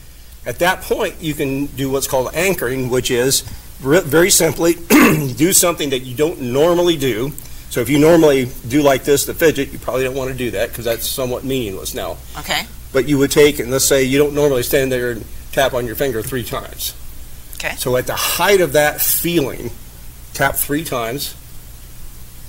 At 0.46 0.60
that 0.60 0.82
point, 0.82 1.20
you 1.20 1.34
can 1.34 1.66
do 1.66 1.90
what's 1.90 2.06
called 2.06 2.32
anchoring, 2.34 2.88
which 2.88 3.10
is 3.10 3.40
very 3.80 4.30
simply 4.30 4.74
do 5.36 5.52
something 5.52 5.90
that 5.90 6.00
you 6.00 6.16
don't 6.16 6.40
normally 6.40 6.96
do. 6.96 7.32
So 7.68 7.80
if 7.80 7.88
you 7.88 7.98
normally 7.98 8.48
do 8.68 8.80
like 8.80 9.02
this, 9.02 9.26
the 9.26 9.34
fidget, 9.34 9.72
you 9.72 9.78
probably 9.80 10.04
don't 10.04 10.14
want 10.14 10.30
to 10.30 10.36
do 10.36 10.52
that 10.52 10.68
because 10.68 10.84
that's 10.84 11.06
somewhat 11.06 11.44
meaningless 11.44 11.94
now. 11.94 12.16
Okay. 12.38 12.62
But 12.92 13.08
you 13.08 13.18
would 13.18 13.32
take, 13.32 13.58
and 13.58 13.70
let's 13.72 13.84
say 13.84 14.04
you 14.04 14.18
don't 14.18 14.34
normally 14.34 14.62
stand 14.62 14.92
there 14.92 15.10
and 15.10 15.24
tap 15.50 15.74
on 15.74 15.84
your 15.84 15.96
finger 15.96 16.22
three 16.22 16.44
times. 16.44 16.94
Okay. 17.56 17.74
So 17.76 17.96
at 17.96 18.06
the 18.06 18.14
height 18.14 18.60
of 18.60 18.72
that 18.72 19.00
feeling, 19.00 19.70
tap 20.34 20.56
three 20.56 20.84
times 20.84 21.34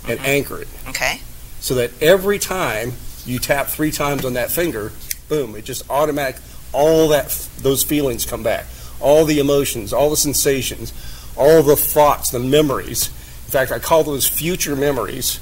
and 0.08 0.20
Mhm. 0.20 0.26
anchor 0.26 0.62
it. 0.62 0.68
Okay. 0.90 1.22
So 1.60 1.76
that 1.76 1.92
every 2.02 2.40
time 2.40 2.94
you 3.26 3.40
tap 3.40 3.70
three 3.70 3.92
times 3.92 4.24
on 4.26 4.34
that 4.34 4.52
finger, 4.52 4.92
boom, 5.30 5.56
it 5.56 5.66
just 5.66 5.84
automatic, 5.90 6.38
all 6.74 7.08
that, 7.10 7.34
those 7.60 7.84
feelings 7.84 8.26
come 8.26 8.44
back. 8.44 8.66
All 9.00 9.26
the 9.26 9.40
emotions, 9.40 9.94
all 9.94 10.10
the 10.10 10.18
sensations, 10.18 10.92
all 11.36 11.62
the 11.64 11.76
thoughts, 11.76 12.30
the 12.32 12.40
memories. 12.40 13.10
In 13.46 13.52
fact, 13.52 13.72
I 13.72 13.80
call 13.80 14.04
those 14.04 14.28
future 14.28 14.76
memories 14.76 15.40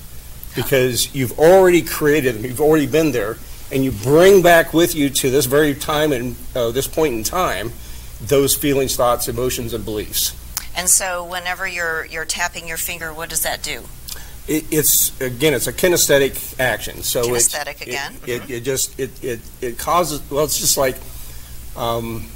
because 0.56 1.14
you've 1.14 1.38
already 1.40 1.82
created 1.82 2.36
them, 2.36 2.46
you've 2.46 2.62
already 2.62 2.86
been 2.86 3.12
there, 3.12 3.38
and 3.72 3.84
you 3.84 3.92
bring 3.92 4.42
back 4.42 4.74
with 4.74 4.94
you 4.96 5.10
to 5.10 5.30
this 5.30 5.46
very 5.46 5.74
time 5.74 6.12
and 6.12 6.36
uh, 6.56 6.70
this 6.72 6.88
point 6.88 7.14
in 7.14 7.24
time 7.24 7.72
those 8.22 8.56
feelings, 8.56 8.96
thoughts, 8.96 9.28
emotions, 9.28 9.74
and 9.74 9.84
beliefs. 9.86 10.36
And 10.78 10.90
so 10.90 11.24
whenever 11.26 11.68
you're 11.68 12.06
you're 12.06 12.26
tapping 12.26 12.68
your 12.68 12.78
finger, 12.78 13.14
what 13.14 13.30
does 13.30 13.44
that 13.44 13.64
do? 13.64 13.84
It, 14.48 14.66
it's 14.72 15.20
again, 15.22 15.54
it's 15.54 15.68
a 15.68 15.74
kinesthetic 15.74 16.60
action. 16.60 17.02
So 17.04 17.22
it's- 17.22 17.50
Kinesthetic 17.50 17.82
it- 17.82 17.88
again? 17.88 18.16
It, 18.28 18.50
it, 18.50 18.60
just 18.62 19.00
it, 19.00 19.24
it 19.24 19.40
it 19.62 19.78
causes 19.80 20.22
well, 20.30 20.44
it's 20.44 20.60
just 20.60 20.78
like 20.78 20.98
um, 21.76 22.28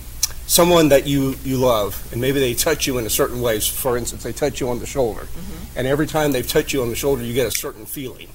someone 0.48 0.90
that 0.90 1.06
you 1.06 1.36
you 1.44 1.58
love, 1.58 2.08
and 2.12 2.20
maybe 2.22 2.40
they 2.40 2.54
touch 2.54 2.88
you 2.88 2.98
in 2.98 3.06
a 3.06 3.10
certain 3.10 3.42
way. 3.42 3.60
For 3.60 3.98
instance, 3.98 4.24
they 4.24 4.34
touch 4.34 4.60
you 4.60 4.70
on 4.70 4.80
the 4.80 4.86
shoulder, 4.88 5.22
Mm-hmm. 5.22 5.78
and 5.78 5.88
every 5.88 6.08
time 6.08 6.32
they 6.32 6.42
touch 6.42 6.74
you 6.74 6.82
on 6.82 6.90
the 6.90 6.96
shoulder, 6.96 7.24
you 7.24 7.34
get 7.34 7.46
a 7.48 7.52
certain 7.52 7.86
feeling. 7.86 8.30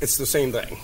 It's 0.00 0.16
the 0.16 0.26
same 0.26 0.52
thing. 0.52 0.78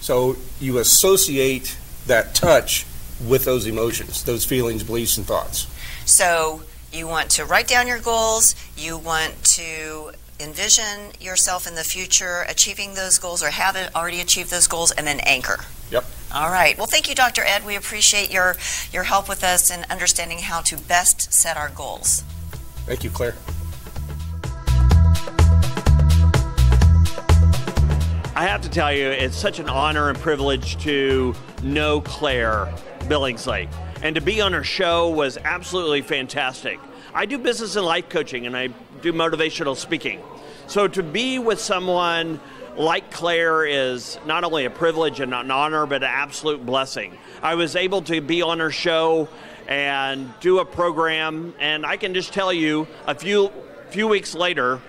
So 0.00 0.36
you 0.60 0.78
associate 0.78 1.76
that 2.06 2.34
touch 2.34 2.84
with 3.26 3.44
those 3.44 3.66
emotions, 3.66 4.24
those 4.24 4.44
feelings, 4.44 4.82
beliefs, 4.82 5.16
and 5.16 5.26
thoughts. 5.26 5.66
So 6.04 6.62
you 6.92 7.06
want 7.06 7.30
to 7.30 7.44
write 7.44 7.68
down 7.68 7.86
your 7.86 7.98
goals. 7.98 8.54
You 8.76 8.98
want 8.98 9.42
to 9.56 10.12
envision 10.40 11.12
yourself 11.20 11.66
in 11.66 11.74
the 11.74 11.84
future 11.84 12.44
achieving 12.48 12.94
those 12.94 13.18
goals 13.18 13.42
or 13.42 13.50
have 13.50 13.76
already 13.94 14.20
achieved 14.20 14.50
those 14.50 14.66
goals 14.66 14.90
and 14.90 15.06
then 15.06 15.20
anchor. 15.20 15.64
Yep. 15.90 16.04
All 16.34 16.50
right. 16.50 16.76
Well, 16.76 16.86
thank 16.86 17.08
you, 17.08 17.14
Dr. 17.14 17.42
Ed. 17.42 17.64
We 17.64 17.76
appreciate 17.76 18.32
your, 18.32 18.56
your 18.90 19.04
help 19.04 19.28
with 19.28 19.44
us 19.44 19.70
in 19.70 19.84
understanding 19.90 20.38
how 20.38 20.62
to 20.62 20.76
best 20.76 21.32
set 21.32 21.56
our 21.56 21.68
goals. 21.68 22.24
Thank 22.86 23.04
you, 23.04 23.10
Claire. 23.10 23.34
I 28.34 28.46
have 28.46 28.62
to 28.62 28.70
tell 28.70 28.92
you, 28.92 29.06
it's 29.08 29.36
such 29.36 29.58
an 29.60 29.68
honor 29.68 30.08
and 30.08 30.18
privilege 30.18 30.82
to 30.84 31.34
know 31.62 32.00
Claire 32.00 32.72
Billingsley. 33.12 33.68
And 34.02 34.14
to 34.14 34.22
be 34.22 34.40
on 34.40 34.54
her 34.54 34.64
show 34.64 35.10
was 35.10 35.36
absolutely 35.36 36.00
fantastic. 36.00 36.80
I 37.12 37.26
do 37.26 37.36
business 37.36 37.76
and 37.76 37.84
life 37.84 38.08
coaching 38.08 38.46
and 38.46 38.56
I 38.56 38.68
do 39.02 39.12
motivational 39.12 39.76
speaking. 39.76 40.22
So 40.66 40.88
to 40.88 41.02
be 41.02 41.38
with 41.38 41.60
someone 41.60 42.40
like 42.74 43.10
Claire 43.10 43.66
is 43.66 44.18
not 44.24 44.44
only 44.44 44.64
a 44.64 44.70
privilege 44.70 45.20
and 45.20 45.34
an 45.34 45.50
honor, 45.50 45.84
but 45.84 46.02
an 46.02 46.10
absolute 46.10 46.64
blessing. 46.64 47.18
I 47.42 47.54
was 47.54 47.76
able 47.76 48.00
to 48.00 48.22
be 48.22 48.40
on 48.40 48.60
her 48.60 48.70
show 48.70 49.28
and 49.68 50.32
do 50.40 50.60
a 50.60 50.64
program, 50.64 51.54
and 51.60 51.84
I 51.84 51.98
can 51.98 52.14
just 52.14 52.32
tell 52.32 52.50
you 52.50 52.88
a 53.06 53.14
few 53.14 53.52
few 53.90 54.08
weeks 54.08 54.34
later, 54.34 54.80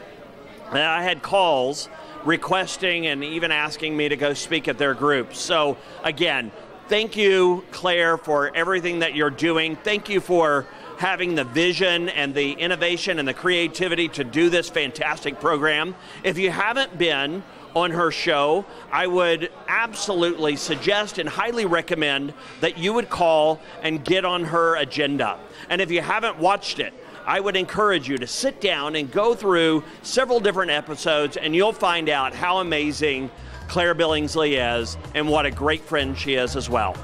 and 0.70 0.78
I 0.78 1.04
had 1.04 1.22
calls 1.22 1.90
requesting 2.24 3.06
and 3.06 3.22
even 3.22 3.52
asking 3.52 3.98
me 3.98 4.08
to 4.08 4.16
go 4.16 4.34
speak 4.34 4.70
at 4.70 4.78
their 4.78 4.94
group. 4.94 5.36
So, 5.36 5.76
again, 6.06 6.54
thank 6.94 7.18
you, 7.18 7.64
Claire, 7.72 8.20
for 8.20 8.56
everything 8.56 9.00
that 9.00 9.16
you're 9.16 9.32
doing. 9.32 9.76
Thank 9.78 10.10
you 10.10 10.22
for 10.22 10.68
having 11.00 11.34
the 11.34 11.44
vision 11.44 12.08
and 12.10 12.36
the 12.36 12.52
innovation 12.52 13.18
and 13.18 13.28
the 13.28 13.34
creativity 13.34 14.08
to 14.10 14.24
do 14.24 14.52
this 14.52 14.70
fantastic 14.70 15.40
program. 15.40 15.96
If 16.24 16.38
you 16.38 16.52
haven't 16.52 16.96
been, 16.96 17.42
on 17.76 17.90
her 17.90 18.12
show, 18.12 18.64
I 18.92 19.08
would 19.08 19.50
absolutely 19.68 20.56
suggest 20.56 21.18
and 21.18 21.28
highly 21.28 21.66
recommend 21.66 22.36
that 22.62 22.78
you 22.78 22.94
would 22.94 23.10
call 23.10 23.60
and 23.82 24.06
get 24.06 24.26
on 24.26 24.44
her 24.44 24.76
agenda. 24.76 25.40
And 25.70 25.82
if 25.82 25.90
you 25.90 26.00
haven't 26.00 26.38
watched 26.38 26.78
it, 26.78 26.94
I 27.26 27.40
would 27.40 27.56
encourage 27.56 28.08
you 28.08 28.20
to 28.20 28.28
sit 28.28 28.62
down 28.62 28.96
and 28.96 29.12
go 29.12 29.34
through 29.34 29.84
several 30.04 30.40
different 30.40 30.70
episodes, 30.70 31.36
and 31.36 31.56
you'll 31.56 31.74
find 31.74 32.10
out 32.10 32.36
how 32.36 32.60
amazing 32.60 33.32
Claire 33.74 33.96
Billingsley 33.96 34.80
is 34.80 35.00
and 35.16 35.28
what 35.28 35.48
a 35.48 35.50
great 35.50 35.82
friend 35.82 36.16
she 36.16 36.36
is 36.36 36.56
as 36.56 36.70
well. 36.70 36.96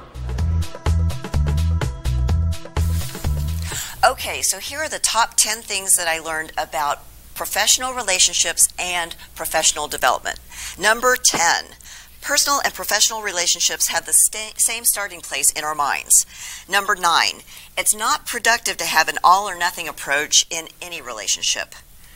Okay, 4.07 4.43
so 4.43 4.59
here 4.59 4.77
are 4.77 4.87
the 4.87 4.99
top 5.01 5.33
10 5.35 5.63
things 5.63 5.95
that 5.95 6.07
I 6.07 6.19
learned 6.19 6.51
about 6.59 6.99
professional 7.33 7.93
relationships 7.93 8.69
and 8.77 9.15
professional 9.33 9.87
development. 9.87 10.39
Number 10.77 11.15
10. 11.15 11.73
Personal 12.21 12.61
and 12.63 12.71
professional 12.71 13.23
relationships 13.23 13.87
have 13.87 14.05
the 14.05 14.13
sta- 14.13 14.53
same 14.57 14.85
starting 14.85 15.21
place 15.21 15.51
in 15.51 15.63
our 15.63 15.73
minds. 15.73 16.27
Number 16.69 16.95
nine, 16.95 17.41
it's 17.79 17.95
not 17.95 18.27
productive 18.27 18.77
to 18.77 18.85
have 18.85 19.07
an 19.07 19.17
all 19.23 19.49
or 19.49 19.57
nothing 19.57 19.87
approach 19.87 20.45
in 20.51 20.67
any 20.83 21.01
relationship. 21.01 21.73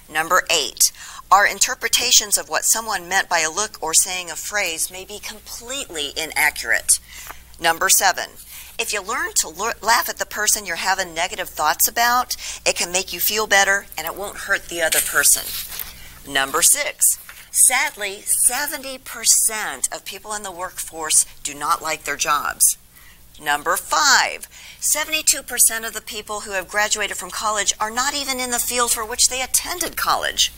Number 0.07 0.43
eight, 0.51 0.91
our 1.33 1.47
interpretations 1.47 2.37
of 2.37 2.47
what 2.47 2.63
someone 2.63 3.09
meant 3.09 3.27
by 3.27 3.39
a 3.39 3.49
look 3.49 3.81
or 3.81 3.91
saying 3.91 4.29
a 4.29 4.35
phrase 4.35 4.91
may 4.91 5.03
be 5.03 5.17
completely 5.17 6.11
inaccurate. 6.15 6.99
Number 7.59 7.89
seven, 7.89 8.25
if 8.77 8.93
you 8.93 9.01
learn 9.01 9.33
to 9.37 9.49
laugh 9.81 10.09
at 10.09 10.17
the 10.17 10.27
person 10.27 10.63
you're 10.63 10.75
having 10.75 11.11
negative 11.11 11.49
thoughts 11.49 11.87
about, 11.87 12.35
it 12.67 12.75
can 12.75 12.91
make 12.91 13.11
you 13.11 13.19
feel 13.19 13.47
better 13.47 13.87
and 13.97 14.05
it 14.05 14.15
won't 14.15 14.45
hurt 14.45 14.69
the 14.69 14.83
other 14.83 14.99
person. 14.99 15.41
Number 16.31 16.61
six, 16.61 17.17
sadly, 17.49 18.17
70% 18.17 19.91
of 19.91 20.05
people 20.05 20.35
in 20.35 20.43
the 20.43 20.51
workforce 20.51 21.25
do 21.43 21.55
not 21.55 21.81
like 21.81 22.03
their 22.03 22.15
jobs. 22.15 22.77
Number 23.41 23.75
five, 23.75 24.47
72% 24.79 25.87
of 25.87 25.93
the 25.93 26.01
people 26.01 26.41
who 26.41 26.51
have 26.51 26.67
graduated 26.67 27.17
from 27.17 27.31
college 27.31 27.73
are 27.79 27.89
not 27.89 28.13
even 28.13 28.39
in 28.39 28.51
the 28.51 28.59
field 28.59 28.91
for 28.91 29.03
which 29.03 29.29
they 29.29 29.41
attended 29.41 29.97
college. 29.97 30.51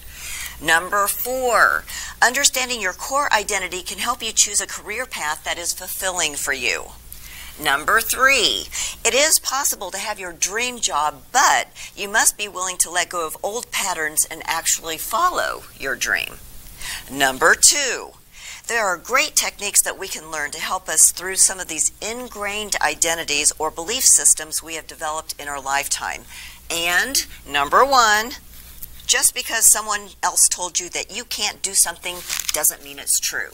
Number 0.62 1.08
four, 1.08 1.84
understanding 2.22 2.82
your 2.82 2.94
core 2.94 3.32
identity 3.34 3.82
can 3.82 3.98
help 3.98 4.24
you 4.24 4.32
choose 4.32 4.62
a 4.62 4.68
career 4.68 5.06
path 5.06 5.44
that 5.44 5.58
is 5.58 5.74
fulfilling 5.74 6.36
for 6.36 6.54
you. 6.54 6.86
Number 7.62 8.02
three, 8.02 8.68
it 9.06 9.14
is 9.14 9.40
possible 9.40 9.90
to 9.92 9.98
have 9.98 10.20
your 10.20 10.34
dream 10.34 10.80
job, 10.80 11.24
but 11.32 11.68
you 11.96 12.10
must 12.10 12.38
be 12.38 12.48
willing 12.48 12.78
to 12.78 12.90
let 12.90 13.10
go 13.10 13.26
of 13.26 13.38
old 13.42 13.72
patterns 13.72 14.26
and 14.26 14.42
actually 14.46 14.98
follow 14.98 15.64
your 15.80 15.96
dream. 15.96 16.36
Number 17.10 17.56
two, 17.56 18.12
there 18.68 18.86
are 18.86 18.98
great 18.98 19.36
techniques 19.36 19.82
that 19.84 19.98
we 19.98 20.08
can 20.08 20.32
learn 20.32 20.52
to 20.52 20.60
help 20.60 20.90
us 20.90 21.12
through 21.12 21.36
some 21.36 21.60
of 21.60 21.68
these 21.68 21.92
ingrained 22.02 22.76
identities 22.82 23.54
or 23.60 23.72
belief 23.72 24.04
systems 24.04 24.64
we 24.64 24.76
have 24.76 24.88
developed 24.88 25.36
in 25.40 25.48
our 25.48 25.62
lifetime. 25.62 26.24
And 26.70 27.26
number 27.48 27.86
one, 27.86 28.32
just 29.06 29.34
because 29.34 29.66
someone 29.66 30.10
else 30.24 30.50
told 30.50 30.80
you 30.80 30.90
that 30.90 31.16
you 31.16 31.24
can't 31.24 31.62
do 31.62 31.74
something 31.74 32.18
doesn't 32.54 32.84
mean 32.84 33.00
it's 33.00 33.20
true. 33.20 33.52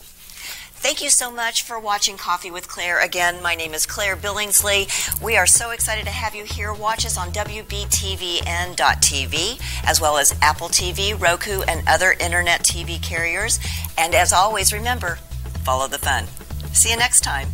Thank 0.82 1.04
you 1.04 1.12
so 1.12 1.30
much 1.30 1.62
for 1.62 1.80
watching 1.80 2.18
Coffee 2.18 2.50
with 2.50 2.68
Claire. 2.68 3.00
Again, 3.00 3.44
my 3.44 3.54
name 3.54 3.76
is 3.76 3.86
Claire 3.86 4.16
Billingsley. 4.16 4.90
We 5.22 5.38
are 5.38 5.46
so 5.46 5.70
excited 5.70 6.06
to 6.06 6.12
have 6.12 6.34
you 6.34 6.44
here. 6.44 6.74
Watch 6.74 7.06
us 7.06 7.20
on 7.20 7.32
WBTVN.TV, 7.32 9.88
as 9.88 10.02
well 10.02 10.18
as 10.18 10.34
Apple 10.42 10.70
TV, 10.70 11.14
Roku, 11.22 11.62
and 11.68 11.88
other 11.88 12.16
internet 12.20 12.64
TV 12.64 13.00
carriers. 13.00 13.60
And 13.96 14.16
as 14.16 14.34
always, 14.34 14.74
remember, 14.74 15.20
follow 15.64 15.88
the 15.88 16.00
fun. 16.00 16.26
See 16.74 16.90
you 16.90 16.98
next 16.98 17.22
time. 17.22 17.48